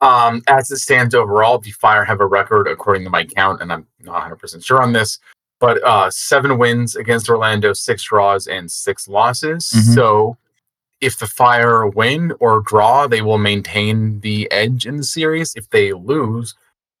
[0.00, 3.72] Um, as it stands overall, the Fire have a record, according to my count, and
[3.72, 5.18] I'm not 100 percent sure on this,
[5.58, 9.70] but uh, seven wins against Orlando, six draws, and six losses.
[9.74, 9.92] Mm-hmm.
[9.92, 10.36] So
[11.00, 15.52] if the Fire win or draw, they will maintain the edge in the series.
[15.54, 16.54] If they lose,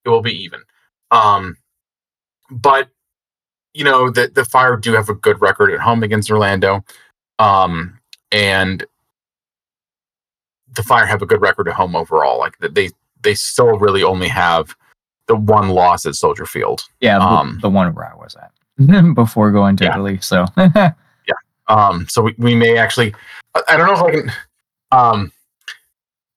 [0.04, 0.60] it will be even.
[1.10, 1.56] Um,
[2.50, 2.88] but
[3.74, 6.84] you know the the Fire do have a good record at home against Orlando,
[7.38, 7.98] um,
[8.32, 8.84] and
[10.74, 12.38] the Fire have a good record at home overall.
[12.38, 12.90] Like they
[13.22, 14.76] they still really only have
[15.26, 16.82] the one loss at Soldier Field.
[17.00, 19.94] Yeah, um, the one where I was at before going to yeah.
[19.94, 20.18] Italy.
[20.20, 20.92] So yeah,
[21.68, 23.14] um, so we, we may actually
[23.68, 24.32] I don't know if I can.
[24.90, 25.32] Um,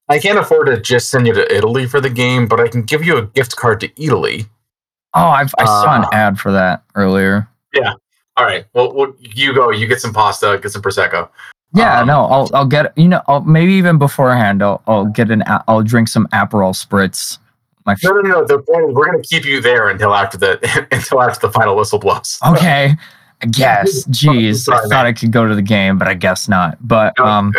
[0.10, 2.84] I can't afford to just send you to Italy for the game, but I can
[2.84, 4.46] give you a gift card to Italy.
[5.14, 7.48] Oh, I've, I saw uh, an ad for that earlier.
[7.74, 7.94] Yeah.
[8.38, 8.66] All right.
[8.74, 9.72] Well, well, you go.
[9.72, 10.60] You get some pasta.
[10.62, 11.30] Get some prosecco.
[11.74, 12.02] Yeah.
[12.02, 12.26] Um, no.
[12.26, 12.98] I'll I'll get.
[12.98, 13.22] You know.
[13.28, 14.62] I'll, maybe even beforehand.
[14.64, 15.44] I'll I'll get an.
[15.68, 17.38] I'll drink some Aperol spritz.
[17.86, 18.46] My no, no, no.
[18.46, 21.54] The point is, we're going to keep you there until after the until after the
[21.54, 22.38] final whistle blows.
[22.46, 22.96] Okay.
[23.42, 24.06] I guess.
[24.08, 25.06] Jeez, I thought.
[25.06, 26.78] I could go to the game, but I guess not.
[26.82, 27.54] But um,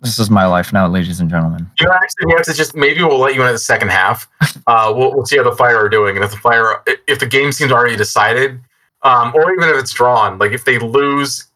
[0.00, 1.70] this is my life now, ladies and gentlemen.
[1.80, 4.28] You actually, we have to just maybe we'll let you in at the second half.
[4.66, 7.26] Uh, we'll, we'll see how the fire are doing, and if the fire, if the
[7.26, 8.60] game seems already decided,
[9.02, 11.46] um, or even if it's drawn, like if they lose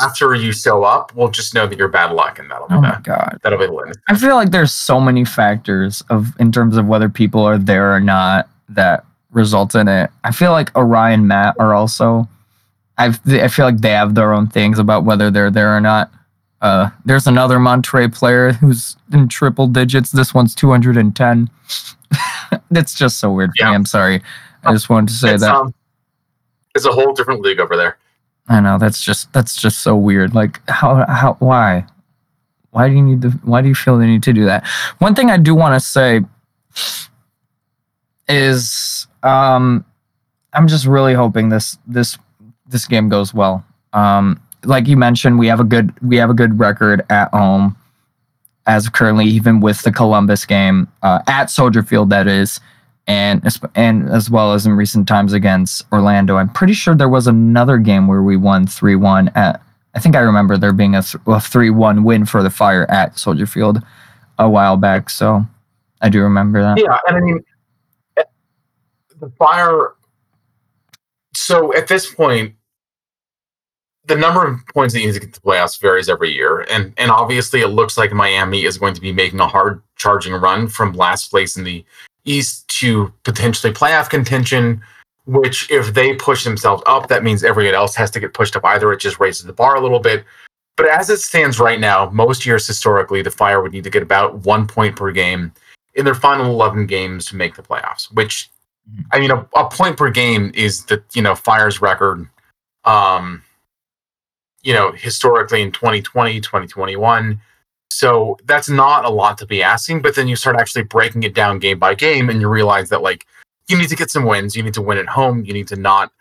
[0.00, 2.80] after you show up, we'll just know that you're bad luck, and that'll be oh
[2.80, 3.96] my god, that'll be the limit.
[4.08, 7.92] I feel like there's so many factors of in terms of whether people are there
[7.92, 10.10] or not that result in it.
[10.24, 12.28] I feel like Orion Matt are also.
[12.98, 16.10] i I feel like they have their own things about whether they're there or not.
[16.60, 20.12] Uh, there's another Monterrey player who's in triple digits.
[20.12, 21.50] This one's 210.
[22.70, 23.70] That's just so weird for yeah.
[23.70, 23.74] me.
[23.74, 24.22] I'm sorry.
[24.64, 25.54] I just wanted to say it's, that.
[25.54, 25.74] Um,
[26.74, 27.98] it's a whole different league over there.
[28.48, 28.78] I know.
[28.78, 30.34] That's just that's just so weird.
[30.34, 31.84] Like how how why?
[32.70, 33.30] Why do you need to?
[33.42, 34.66] Why do you feel the need to do that?
[34.98, 36.20] One thing I do want to say
[38.28, 39.84] is um,
[40.52, 42.18] I'm just really hoping this this
[42.66, 43.64] this game goes well.
[43.92, 47.76] Um, like you mentioned, we have a good we have a good record at home
[48.66, 52.60] as currently, even with the Columbus game uh, at Soldier Field, that is,
[53.06, 53.44] and
[53.74, 56.36] and as well as in recent times against Orlando.
[56.36, 59.60] I'm pretty sure there was another game where we won three one at.
[59.94, 63.46] I think I remember there being a, three one win for the Fire at Soldier
[63.46, 63.82] Field
[64.38, 65.10] a while back.
[65.10, 65.44] So
[66.00, 66.78] I do remember that.
[66.78, 67.44] Yeah, and I mean
[69.22, 69.94] the fire.
[71.34, 72.54] So at this point,
[74.06, 76.66] the number of points that you need to get to the playoffs varies every year,
[76.68, 80.34] and and obviously it looks like Miami is going to be making a hard charging
[80.34, 81.84] run from last place in the
[82.24, 84.82] East to potentially playoff contention.
[85.24, 88.64] Which, if they push themselves up, that means everyone else has to get pushed up.
[88.64, 90.24] Either it just raises the bar a little bit,
[90.76, 94.02] but as it stands right now, most years historically, the Fire would need to get
[94.02, 95.52] about one point per game
[95.94, 98.50] in their final 11 games to make the playoffs, which
[99.10, 102.28] I mean, a, a, point per game is the you know Fire's record.
[102.84, 103.42] Um,
[104.62, 107.40] you know, historically in 2020, 2021.
[107.90, 110.02] So that's not a lot to be asking.
[110.02, 113.02] But then you start actually breaking it down game by game, and you realize that
[113.02, 113.26] like
[113.68, 114.56] you need to get some wins.
[114.56, 115.44] You need to win at home.
[115.44, 116.12] You need to not,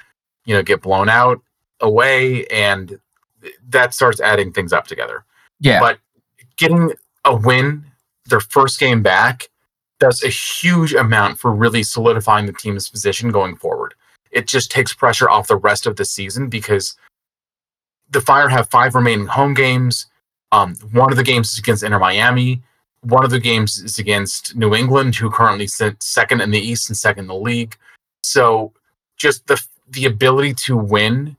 [0.45, 1.41] you know, get blown out
[1.80, 2.99] away, and
[3.70, 5.26] that starts adding things up together.
[5.59, 5.80] Yeah.
[5.80, 5.99] But
[6.57, 6.93] getting
[7.26, 7.86] a win,
[8.26, 9.49] their first game back,
[10.01, 13.93] does a huge amount for really solidifying the team's position going forward.
[14.31, 16.97] It just takes pressure off the rest of the season because
[18.09, 20.07] the Fire have five remaining home games.
[20.51, 22.61] Um, one of the games is against Inter Miami.
[23.01, 26.89] One of the games is against New England, who currently sit second in the East
[26.89, 27.77] and second in the league.
[28.23, 28.73] So
[29.17, 31.35] just the the ability to win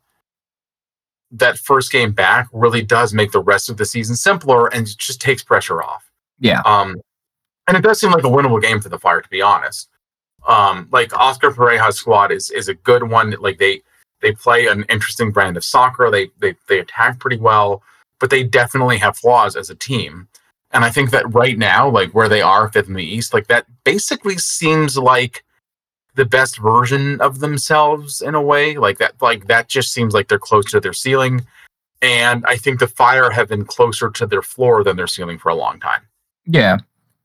[1.33, 5.21] that first game back really does make the rest of the season simpler and just
[5.21, 6.09] takes pressure off.
[6.39, 6.61] Yeah.
[6.65, 6.97] Um,
[7.67, 9.89] and it does seem like a winnable game for the Fire, to be honest.
[10.47, 13.35] Um, like Oscar Pareja's squad is is a good one.
[13.41, 13.83] Like they
[14.21, 16.11] they play an interesting brand of soccer.
[16.11, 17.83] They they they attack pretty well,
[18.19, 20.29] but they definitely have flaws as a team.
[20.73, 23.47] And I think that right now, like where they are, fifth in the East, like
[23.49, 25.45] that basically seems like
[26.15, 28.77] the best version of themselves in a way.
[28.77, 31.47] Like that, like that just seems like they're close to their ceiling.
[32.01, 35.51] And I think the Fire have been closer to their floor than their ceiling for
[35.51, 36.03] a long time.
[36.47, 36.79] Yeah.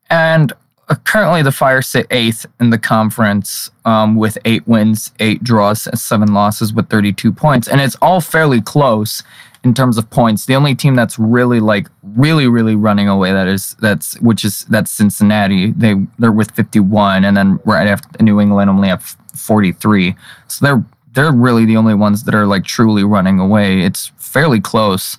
[0.09, 0.53] And
[0.89, 5.87] uh, currently the Fire sit eighth in the conference um, with eight wins, eight draws,
[5.87, 7.67] and seven losses with 32 points.
[7.67, 9.23] And it's all fairly close
[9.63, 10.45] in terms of points.
[10.45, 14.65] The only team that's really like really really running away that is that's which is
[14.65, 15.71] that's Cincinnati.
[15.71, 19.03] They they're with 51 and then right after New England only have
[19.35, 20.15] 43.
[20.47, 23.81] So they're they're really the only ones that are like truly running away.
[23.81, 25.17] It's fairly close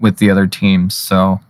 [0.00, 0.94] with the other teams.
[0.94, 1.40] So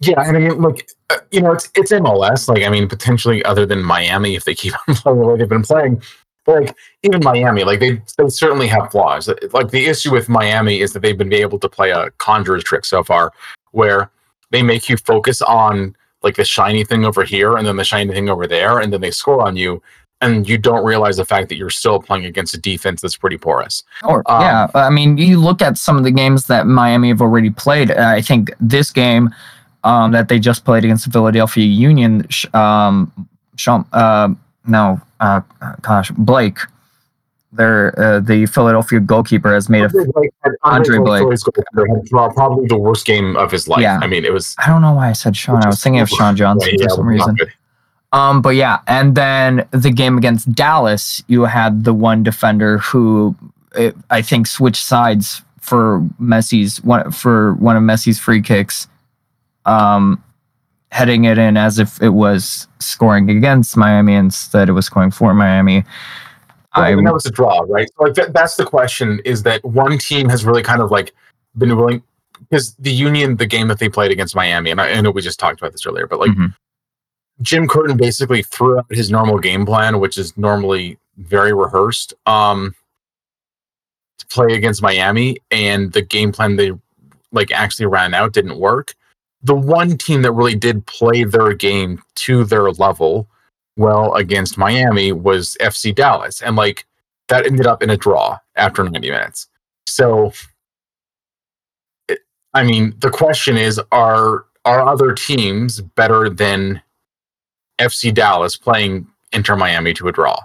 [0.00, 2.48] Yeah, and I mean, like uh, you know, it's it's MLS.
[2.48, 5.48] Like, I mean, potentially other than Miami, if they keep on playing the way they've
[5.48, 6.02] been playing,
[6.46, 9.28] but like even Miami, like they they certainly have flaws.
[9.52, 12.86] Like the issue with Miami is that they've been able to play a conjurer's trick
[12.86, 13.32] so far,
[13.72, 14.10] where
[14.50, 18.12] they make you focus on like the shiny thing over here and then the shiny
[18.12, 19.82] thing over there, and then they score on you,
[20.22, 23.38] and you don't realize the fact that you're still playing against a defense that's pretty
[23.38, 23.82] porous.
[24.04, 27.20] Or Um, yeah, I mean, you look at some of the games that Miami have
[27.20, 27.90] already played.
[27.90, 29.30] uh, I think this game
[29.84, 33.12] um, that they just played against the Philadelphia Union, um,
[33.56, 34.28] Sean, uh,
[34.66, 35.40] no, uh,
[35.82, 36.58] gosh, Blake,
[37.52, 39.84] their uh, the Philadelphia goalkeeper has made a.
[39.86, 41.24] Andre Blake had, Andre Blake.
[41.72, 43.80] Blake probably the worst game of his life.
[43.80, 43.98] Yeah.
[44.00, 44.54] I mean, it was.
[44.58, 45.62] I don't know why I said Sean.
[45.62, 47.36] I was thinking of Sean Johnson Yeah, for some reason.
[48.12, 53.36] Um, but yeah, and then the game against Dallas, you had the one defender who
[53.76, 58.88] uh, I think switched sides for Messi's one for one of Messi's free kicks,
[59.66, 60.22] um,
[60.90, 65.32] heading it in as if it was scoring against Miami instead it was scoring for
[65.34, 65.84] Miami.
[66.76, 67.88] Well, I and that was a draw, right?
[67.96, 71.12] So like that, that's the question: is that one team has really kind of like
[71.58, 72.02] been willing
[72.38, 75.20] because the Union, the game that they played against Miami, and I, I know we
[75.22, 76.54] just talked about this earlier, but like Mhm.
[77.42, 82.74] Jim Curtin basically threw out his normal game plan, which is normally very rehearsed, um,
[84.18, 86.72] to play against Miami, and the game plan they
[87.32, 88.94] like actually ran out didn't work.
[89.42, 93.28] The one team that really did play their game to their level
[93.76, 96.86] well against Miami was FC Dallas, and like
[97.28, 99.48] that ended up in a draw after 90 minutes.
[99.86, 100.32] So,
[102.52, 106.82] I mean, the question is: Are are other teams better than
[107.80, 110.38] FC Dallas playing Inter Miami to a draw?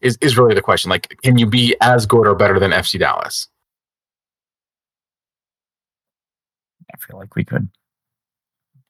[0.00, 0.90] Is is really the question.
[0.90, 3.48] Like, can you be as good or better than FC Dallas?
[6.92, 7.68] I feel like we could.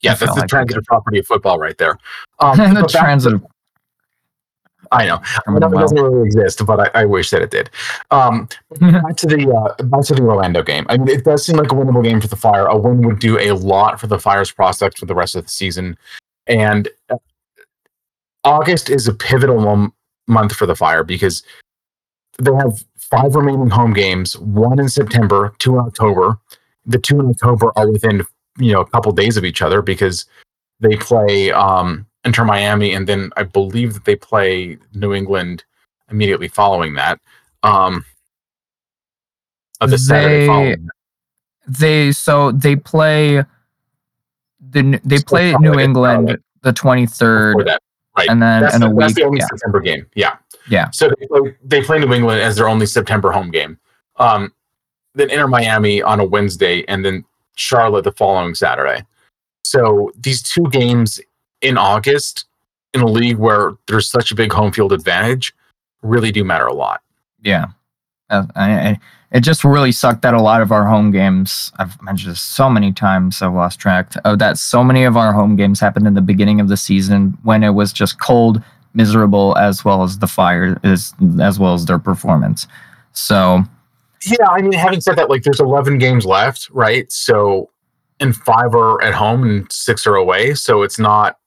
[0.03, 1.99] Yeah, I that's the like transitive property of football right there.
[2.39, 3.43] Um, the transitive.
[4.93, 5.21] I know.
[5.47, 7.71] I it doesn't really exist, but I, I wish that it did.
[8.11, 8.49] Um,
[8.81, 10.87] back to the uh, back to the Orlando game.
[10.89, 12.67] I mean, it does seem like a winnable game for the Fire.
[12.67, 15.51] A win would do a lot for the Fire's prospects for the rest of the
[15.51, 15.97] season,
[16.47, 17.17] and uh,
[18.43, 19.93] August is a pivotal mom-
[20.27, 21.43] month for the Fire because
[22.39, 26.39] they have five remaining home games: one in September, two in October.
[26.87, 28.27] The two in October are within
[28.61, 30.27] you know a couple days of each other because
[30.81, 35.65] they play um, Inter Miami, and then I believe that they play New England
[36.11, 37.21] immediately following that.
[37.63, 38.05] Um,
[39.81, 40.89] uh, the Saturday They- following.
[41.67, 43.45] they so they play
[44.71, 47.69] the they So play New England the twenty third.
[48.17, 48.29] Right.
[48.29, 49.47] and then That's, in a the, that's the only Yeah.
[49.47, 50.05] September game.
[50.15, 50.37] Yeah.
[50.69, 50.91] Yeah.
[50.91, 53.79] So they play, they play New England as their only September home game.
[54.17, 54.53] Um,
[55.15, 57.25] then Inter Miami on a Wednesday, and then
[57.61, 59.05] Charlotte the following Saturday.
[59.65, 61.21] So these two games
[61.61, 62.47] in August
[62.95, 65.55] in a league where there's such a big home field advantage
[66.03, 67.03] really do matter a lot.
[67.43, 67.67] Yeah,
[68.31, 69.01] Uh, I, I,
[69.33, 71.71] it just really sucked that a lot of our home games.
[71.79, 73.43] I've mentioned this so many times.
[73.43, 74.57] I've lost track of that.
[74.57, 77.71] So many of our home games happened in the beginning of the season when it
[77.71, 78.63] was just cold,
[78.95, 82.67] miserable, as well as the fire is as well as their performance.
[83.13, 83.63] So
[84.25, 87.11] Yeah, I mean, having said that, like there's 11 games left, right?
[87.11, 87.71] So,
[88.19, 90.55] and five are at home and six are away.
[90.55, 91.39] So it's not.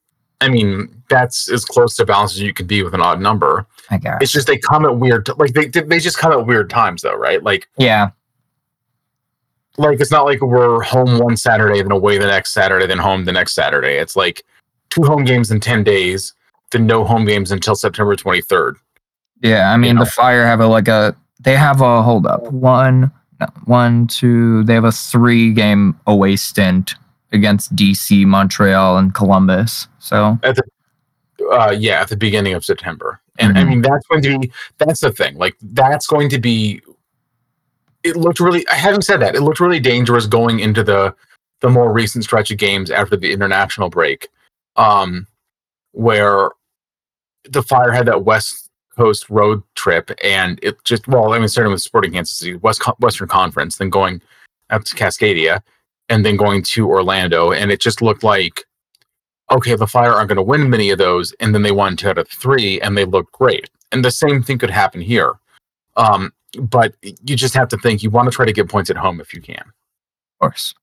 [0.42, 3.66] I mean, that's as close to balance as you can be with an odd number.
[3.90, 6.70] I guess It's just they come at weird, like they they just come at weird
[6.70, 7.42] times, though, right?
[7.42, 8.10] Like yeah,
[9.78, 13.26] like it's not like we're home one Saturday, then away the next Saturday, then home
[13.26, 13.96] the next Saturday.
[13.96, 14.44] It's like
[14.90, 16.34] two home games in 10 days,
[16.72, 18.76] then no home games until September 23rd.
[19.42, 19.72] yeah.
[19.72, 20.04] I mean, know?
[20.04, 23.12] the fire have a like a they have a hold up one,
[23.66, 24.64] one, two.
[24.64, 26.96] They have a three-game away stint
[27.32, 29.88] against DC, Montreal, and Columbus.
[30.00, 30.58] So at
[31.52, 33.20] uh, yeah, at the beginning of September.
[33.40, 33.68] And I Mhm.
[33.68, 35.36] mean, that's going to be, that's the thing.
[35.38, 36.82] Like, that's going to be,
[38.04, 39.36] it looked really, I haven't said that.
[39.36, 41.16] It looked really dangerous going into the,
[41.62, 44.30] the more recent stretch of games after the international break,
[44.76, 45.26] um,
[45.92, 46.50] where
[47.50, 48.63] the Fire had that West
[48.96, 52.82] Coast road trip and it just, well, I mean, starting with Sporting Kansas City, West,
[53.00, 54.22] Western Conference, then going
[54.70, 55.62] up to Cascadia
[56.10, 57.52] and then going to Orlando.
[57.52, 58.66] And it just looked like,
[59.52, 62.10] okay, the Fire aren't going to win many of those, and then they won two
[62.10, 63.70] out of three, and they looked great.
[63.92, 65.34] And the same thing could happen here.
[65.96, 68.98] Um, but you just have to think you want to try to get points at
[68.98, 69.60] home if you can.
[69.60, 70.74] of course,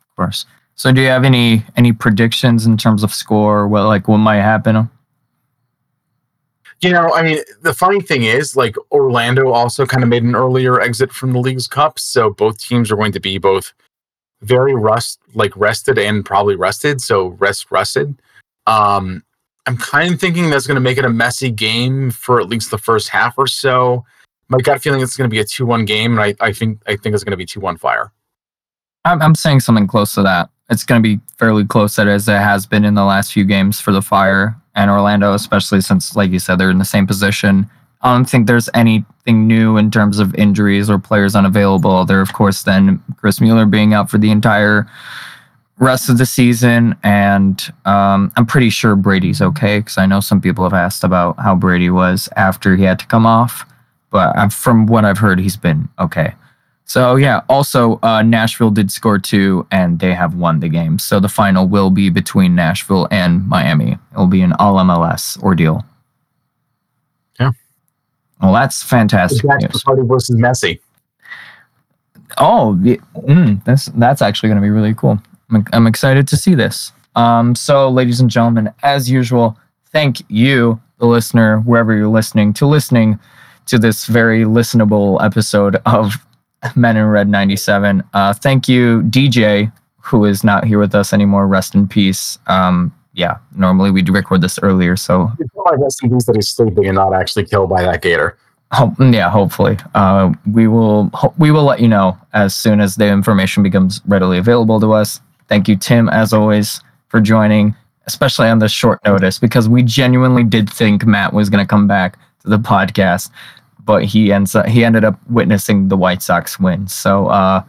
[0.00, 0.46] of course.
[0.74, 3.68] So do you have any any predictions in terms of score?
[3.68, 4.88] What like what might happen?
[6.82, 10.34] You know, I mean, the funny thing is, like Orlando also kind of made an
[10.34, 13.72] earlier exit from the Leagues Cup, so both teams are going to be both
[14.40, 17.00] very rust, like rested and probably rested.
[17.00, 18.20] So rest rusted.
[18.66, 19.22] Um,
[19.66, 22.72] I'm kind of thinking that's going to make it a messy game for at least
[22.72, 24.04] the first half or so.
[24.48, 26.96] My gut feeling it's going to be a two-one game, and I, I think I
[26.96, 28.10] think it's going to be two-one Fire.
[29.04, 30.50] I'm I'm saying something close to that.
[30.68, 33.80] It's going to be fairly close as it has been in the last few games
[33.80, 37.68] for the Fire and Orlando, especially since, like you said, they're in the same position.
[38.02, 42.04] I don't think there's anything new in terms of injuries or players unavailable.
[42.04, 44.88] There, of course, then Chris Mueller being out for the entire
[45.78, 50.40] rest of the season, and um, I'm pretty sure Brady's okay because I know some
[50.40, 53.66] people have asked about how Brady was after he had to come off,
[54.10, 56.34] but i from what I've heard, he's been okay.
[56.84, 60.98] So yeah, also uh, Nashville did score two, and they have won the game.
[60.98, 63.98] So the final will be between Nashville and Miami.
[64.12, 65.84] It'll be an all MLS ordeal.
[67.40, 67.52] Yeah.
[68.42, 69.42] Well, that's fantastic.
[69.84, 70.80] Party versus Messi.
[72.38, 75.18] Oh, yeah, mm, that's that's actually going to be really cool.
[75.50, 76.92] I'm, I'm excited to see this.
[77.14, 79.56] Um, so, ladies and gentlemen, as usual,
[79.90, 83.18] thank you, the listener, wherever you're listening, to listening
[83.66, 86.14] to this very listenable episode of
[86.76, 88.02] Men in Red 97.
[88.12, 91.46] Uh, thank you, DJ, who is not here with us anymore.
[91.46, 92.38] Rest in peace.
[92.46, 95.30] Um, yeah, normally we'd record this earlier, so
[95.66, 98.36] like rest in peace that he's sleeping and not actually killed by that gator.
[98.72, 99.76] Hope, yeah, hopefully.
[99.94, 104.00] Uh, we will ho- we will let you know as soon as the information becomes
[104.06, 105.20] readily available to us.
[105.48, 107.76] Thank you, Tim, as always, for joining,
[108.06, 111.86] especially on this short notice, because we genuinely did think Matt was going to come
[111.86, 113.30] back to the podcast,
[113.84, 116.86] but he ends up, he ended up witnessing the White Sox win.
[116.88, 117.62] So, uh,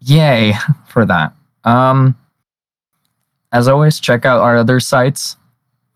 [0.00, 0.54] yay
[0.88, 1.32] for that.
[1.64, 2.16] Um,
[3.52, 5.36] as always, check out our other sites.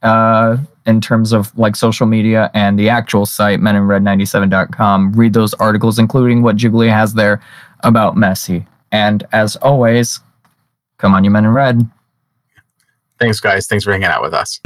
[0.02, 5.12] Uh, in terms of like social media and the actual site, meninred97.com.
[5.12, 7.40] Read those articles, including what Jiggly has there
[7.80, 8.66] about Messi.
[8.92, 10.20] And as always,
[10.98, 11.88] come on, you men in red.
[13.18, 13.66] Thanks, guys.
[13.66, 14.60] Thanks for hanging out with us.